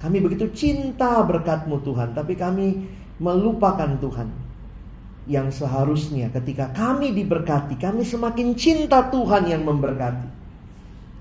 Kami 0.00 0.16
begitu 0.24 0.48
cinta 0.56 1.20
berkatmu 1.20 1.84
Tuhan, 1.84 2.16
tapi 2.16 2.32
kami 2.32 2.88
melupakan 3.20 3.92
Tuhan 4.00 4.47
yang 5.28 5.52
seharusnya 5.52 6.32
ketika 6.32 6.72
kami 6.72 7.12
diberkati, 7.12 7.76
kami 7.76 8.00
semakin 8.00 8.56
cinta 8.56 9.12
Tuhan 9.12 9.44
yang 9.44 9.62
memberkati. 9.62 10.40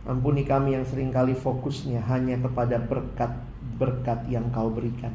Ampuni 0.08 0.48
kami 0.48 0.80
yang 0.80 0.88
sering 0.88 1.12
kali 1.12 1.36
fokusnya 1.36 2.00
hanya 2.08 2.40
kepada 2.40 2.80
berkat-berkat 2.80 4.32
yang 4.32 4.48
kau 4.56 4.72
berikan. 4.72 5.12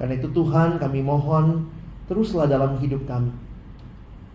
Karena 0.00 0.16
itu 0.16 0.32
Tuhan 0.32 0.80
kami 0.80 1.04
mohon 1.04 1.68
teruslah 2.08 2.48
dalam 2.48 2.80
hidup 2.80 3.04
kami. 3.04 3.28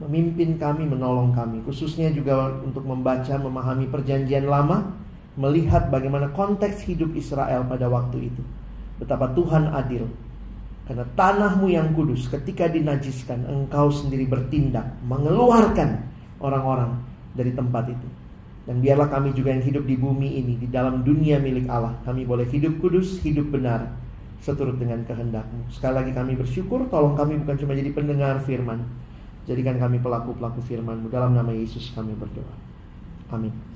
Memimpin 0.06 0.62
kami, 0.62 0.86
menolong 0.86 1.34
kami. 1.34 1.66
Khususnya 1.66 2.14
juga 2.14 2.54
untuk 2.62 2.86
membaca, 2.86 3.34
memahami 3.38 3.90
perjanjian 3.90 4.46
lama. 4.46 4.94
Melihat 5.34 5.90
bagaimana 5.90 6.30
konteks 6.38 6.86
hidup 6.86 7.18
Israel 7.18 7.66
pada 7.66 7.90
waktu 7.90 8.30
itu. 8.30 8.42
Betapa 9.02 9.34
Tuhan 9.34 9.74
adil 9.74 10.06
karena 10.90 11.06
tanahmu 11.14 11.70
yang 11.70 11.94
kudus 11.94 12.28
ketika 12.28 12.68
dinajiskan 12.68 13.46
engkau 13.46 13.94
sendiri 13.94 14.26
bertindak 14.26 14.98
mengeluarkan 15.06 16.04
orang-orang 16.42 17.00
dari 17.38 17.54
tempat 17.54 17.94
itu. 17.94 18.08
Dan 18.62 18.78
biarlah 18.78 19.10
kami 19.10 19.34
juga 19.34 19.54
yang 19.58 19.66
hidup 19.66 19.90
di 19.90 19.98
bumi 19.98 20.38
ini 20.38 20.54
di 20.58 20.68
dalam 20.70 21.02
dunia 21.02 21.42
milik 21.42 21.66
Allah. 21.66 21.98
Kami 22.06 22.30
boleh 22.30 22.46
hidup 22.46 22.78
kudus, 22.78 23.18
hidup 23.26 23.50
benar 23.50 23.90
seturut 24.42 24.78
dengan 24.78 25.02
kehendakmu. 25.06 25.70
Sekali 25.70 26.02
lagi 26.02 26.12
kami 26.14 26.34
bersyukur 26.38 26.90
tolong 26.90 27.14
kami 27.14 27.42
bukan 27.42 27.58
cuma 27.62 27.74
jadi 27.78 27.90
pendengar 27.94 28.42
firman. 28.42 28.86
Jadikan 29.50 29.82
kami 29.82 29.98
pelaku-pelaku 29.98 30.62
firmanmu. 30.66 31.10
Dalam 31.10 31.34
nama 31.34 31.50
Yesus 31.50 31.90
kami 31.98 32.14
berdoa. 32.14 32.54
Amin. 33.34 33.71